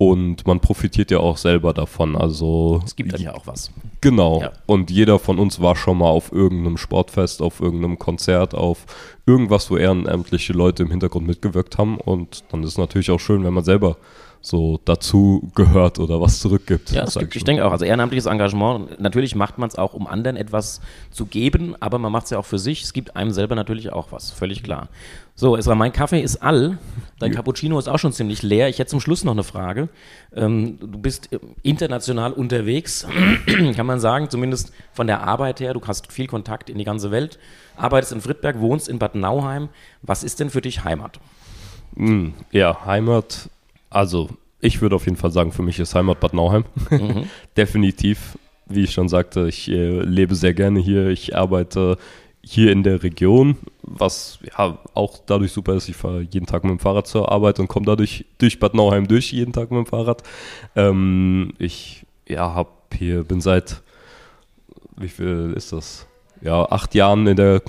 und 0.00 0.46
man 0.46 0.60
profitiert 0.60 1.10
ja 1.10 1.18
auch 1.18 1.36
selber 1.36 1.74
davon. 1.74 2.16
Also 2.16 2.80
es 2.86 2.96
gibt 2.96 3.12
dann 3.12 3.20
ja 3.20 3.34
auch 3.34 3.46
was. 3.46 3.70
Genau. 4.00 4.40
Ja. 4.40 4.52
Und 4.64 4.90
jeder 4.90 5.18
von 5.18 5.38
uns 5.38 5.60
war 5.60 5.76
schon 5.76 5.98
mal 5.98 6.08
auf 6.08 6.32
irgendeinem 6.32 6.78
Sportfest, 6.78 7.42
auf 7.42 7.60
irgendeinem 7.60 7.98
Konzert, 7.98 8.54
auf 8.54 8.86
irgendwas, 9.26 9.70
wo 9.70 9.76
ehrenamtliche 9.76 10.54
Leute 10.54 10.84
im 10.84 10.90
Hintergrund 10.90 11.26
mitgewirkt 11.26 11.76
haben. 11.76 11.98
Und 11.98 12.44
dann 12.50 12.62
ist 12.62 12.70
es 12.70 12.78
natürlich 12.78 13.10
auch 13.10 13.20
schön, 13.20 13.44
wenn 13.44 13.52
man 13.52 13.62
selber 13.62 13.98
so 14.40 14.80
dazu 14.86 15.50
gehört 15.54 15.98
oder 15.98 16.18
was 16.18 16.40
zurückgibt. 16.40 16.92
Ja, 16.92 17.04
gibt, 17.04 17.36
ich 17.36 17.44
denke 17.44 17.66
auch. 17.66 17.72
Also 17.72 17.84
ehrenamtliches 17.84 18.24
Engagement, 18.24 18.98
natürlich 19.00 19.34
macht 19.34 19.58
man 19.58 19.68
es 19.68 19.76
auch, 19.76 19.92
um 19.92 20.06
anderen 20.06 20.36
etwas 20.36 20.80
zu 21.10 21.26
geben, 21.26 21.76
aber 21.78 21.98
man 21.98 22.10
macht 22.10 22.24
es 22.24 22.30
ja 22.30 22.38
auch 22.38 22.46
für 22.46 22.58
sich. 22.58 22.82
Es 22.82 22.94
gibt 22.94 23.16
einem 23.16 23.32
selber 23.32 23.54
natürlich 23.54 23.92
auch 23.92 24.12
was, 24.12 24.30
völlig 24.30 24.62
klar. 24.62 24.88
So, 25.40 25.56
Esra, 25.56 25.74
mein 25.74 25.90
Kaffee 25.90 26.20
ist 26.20 26.42
all. 26.42 26.76
Dein. 27.18 27.32
Cappuccino 27.32 27.78
ist 27.78 27.88
auch 27.88 27.98
schon 27.98 28.12
ziemlich 28.12 28.42
leer. 28.42 28.68
Ich 28.68 28.78
hätte 28.78 28.90
zum 28.90 29.00
Schluss 29.00 29.24
noch 29.24 29.32
eine 29.32 29.42
Frage. 29.42 29.88
Ähm, 30.36 30.78
du 30.78 30.98
bist 30.98 31.30
international 31.62 32.34
unterwegs, 32.34 33.06
kann 33.74 33.86
man 33.86 34.00
sagen, 34.00 34.28
zumindest 34.28 34.70
von 34.92 35.06
der 35.06 35.22
Arbeit 35.22 35.60
her. 35.60 35.72
Du 35.72 35.80
hast 35.86 36.12
viel 36.12 36.26
Kontakt 36.26 36.68
in 36.68 36.76
die 36.76 36.84
ganze 36.84 37.10
Welt, 37.10 37.38
arbeitest 37.78 38.12
in 38.12 38.20
Friedberg, 38.20 38.60
wohnst 38.60 38.86
in 38.86 38.98
Bad 38.98 39.14
Nauheim. 39.14 39.70
Was 40.02 40.24
ist 40.24 40.40
denn 40.40 40.50
für 40.50 40.60
dich 40.60 40.84
Heimat? 40.84 41.18
Hm, 41.96 42.34
ja, 42.50 42.84
Heimat, 42.84 43.48
also 43.88 44.28
ich 44.60 44.82
würde 44.82 44.96
auf 44.96 45.06
jeden 45.06 45.16
Fall 45.16 45.30
sagen, 45.30 45.52
für 45.52 45.62
mich 45.62 45.78
ist 45.78 45.94
Heimat 45.94 46.20
Bad 46.20 46.34
Nauheim. 46.34 46.66
Mhm. 46.90 47.30
Definitiv. 47.56 48.36
Wie 48.66 48.84
ich 48.84 48.92
schon 48.92 49.08
sagte, 49.08 49.48
ich 49.48 49.70
äh, 49.70 50.00
lebe 50.02 50.34
sehr 50.34 50.52
gerne 50.52 50.80
hier. 50.80 51.08
Ich 51.08 51.34
arbeite 51.34 51.96
hier 52.42 52.72
in 52.72 52.82
der 52.82 53.02
Region, 53.02 53.56
was 53.82 54.38
ja 54.56 54.78
auch 54.94 55.18
dadurch 55.26 55.52
super 55.52 55.74
ist, 55.74 55.88
ich 55.88 55.96
fahre 55.96 56.22
jeden 56.22 56.46
Tag 56.46 56.64
mit 56.64 56.70
dem 56.70 56.78
Fahrrad 56.78 57.06
zur 57.06 57.30
Arbeit 57.30 57.60
und 57.60 57.68
komme 57.68 57.86
dadurch 57.86 58.24
durch 58.38 58.58
Bad 58.58 58.74
Nauheim 58.74 59.06
durch, 59.08 59.32
jeden 59.32 59.52
Tag 59.52 59.70
mit 59.70 59.78
dem 59.78 59.86
Fahrrad. 59.86 60.22
Ähm, 60.74 61.52
ich 61.58 62.06
ja, 62.26 62.54
hab 62.54 62.94
hier, 62.94 63.24
bin 63.24 63.40
seit, 63.40 63.82
wie 64.96 65.08
viel 65.08 65.52
ist 65.56 65.72
das? 65.72 66.06
Ja, 66.40 66.64
acht 66.64 66.94
Jahren 66.94 67.26
in 67.26 67.36
der 67.36 67.62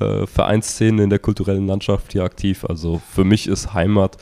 äh, 0.00 0.26
Vereinsszene, 0.26 1.04
in 1.04 1.10
der 1.10 1.18
kulturellen 1.20 1.66
Landschaft 1.66 2.12
hier 2.12 2.24
aktiv. 2.24 2.64
Also 2.64 3.00
für 3.12 3.24
mich 3.24 3.46
ist 3.46 3.74
Heimat 3.74 4.16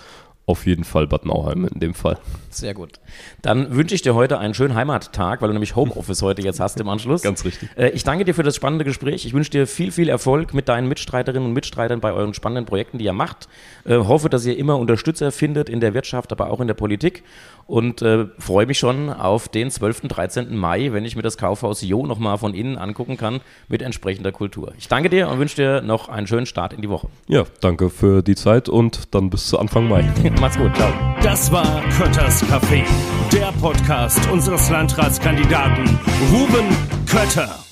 auf 0.48 0.66
jeden 0.66 0.84
Fall 0.84 1.06
Bad 1.06 1.26
Nauheim 1.26 1.68
in 1.72 1.78
dem 1.78 1.92
Fall. 1.92 2.18
Sehr 2.48 2.72
gut. 2.72 3.00
Dann 3.42 3.76
wünsche 3.76 3.94
ich 3.94 4.00
dir 4.00 4.14
heute 4.14 4.38
einen 4.38 4.54
schönen 4.54 4.74
Heimattag, 4.74 5.42
weil 5.42 5.48
du 5.48 5.52
nämlich 5.52 5.76
Homeoffice 5.76 6.22
heute 6.22 6.40
jetzt 6.40 6.58
hast 6.58 6.80
im 6.80 6.88
Anschluss. 6.88 7.22
Ganz 7.28 7.44
richtig. 7.44 7.68
Äh, 7.76 7.90
ich 7.90 8.02
danke 8.02 8.24
dir 8.24 8.34
für 8.34 8.42
das 8.42 8.56
spannende 8.56 8.86
Gespräch. 8.86 9.26
Ich 9.26 9.34
wünsche 9.34 9.50
dir 9.50 9.66
viel, 9.66 9.92
viel 9.92 10.08
Erfolg 10.08 10.54
mit 10.54 10.68
deinen 10.68 10.88
Mitstreiterinnen 10.88 11.46
und 11.46 11.52
Mitstreitern 11.52 12.00
bei 12.00 12.12
euren 12.12 12.32
spannenden 12.32 12.64
Projekten, 12.64 12.96
die 12.96 13.04
ihr 13.04 13.12
macht. 13.12 13.46
Äh, 13.84 13.98
hoffe, 13.98 14.30
dass 14.30 14.46
ihr 14.46 14.56
immer 14.56 14.78
Unterstützer 14.78 15.30
findet 15.32 15.68
in 15.68 15.80
der 15.80 15.92
Wirtschaft, 15.92 16.32
aber 16.32 16.50
auch 16.50 16.60
in 16.60 16.66
der 16.66 16.74
Politik. 16.74 17.24
Und 17.66 18.00
äh, 18.00 18.24
freue 18.38 18.64
mich 18.64 18.78
schon 18.78 19.10
auf 19.10 19.50
den 19.50 19.70
12. 19.70 20.08
13. 20.08 20.56
Mai, 20.56 20.94
wenn 20.94 21.04
ich 21.04 21.14
mir 21.14 21.22
das 21.22 21.36
Kaufhaus 21.36 21.82
Jo 21.82 22.06
nochmal 22.06 22.38
von 22.38 22.54
innen 22.54 22.78
angucken 22.78 23.18
kann 23.18 23.42
mit 23.68 23.82
entsprechender 23.82 24.32
Kultur. 24.32 24.72
Ich 24.78 24.88
danke 24.88 25.10
dir 25.10 25.28
und 25.28 25.38
wünsche 25.38 25.56
dir 25.56 25.82
noch 25.82 26.08
einen 26.08 26.26
schönen 26.26 26.46
Start 26.46 26.72
in 26.72 26.80
die 26.80 26.88
Woche. 26.88 27.08
Ja, 27.26 27.44
danke 27.60 27.90
für 27.90 28.22
die 28.22 28.34
Zeit 28.34 28.70
und 28.70 29.14
dann 29.14 29.28
bis 29.28 29.48
zu 29.48 29.58
Anfang 29.58 29.86
Mai. 29.86 30.08
Macht's 30.40 30.56
gut, 30.56 30.74
ciao. 30.76 30.92
Das 31.22 31.50
war 31.50 31.82
Kötters 31.96 32.44
Café, 32.44 32.84
der 33.32 33.52
Podcast 33.60 34.20
unseres 34.30 34.70
Landratskandidaten 34.70 35.98
Ruben 36.32 36.66
Kötter. 37.06 37.67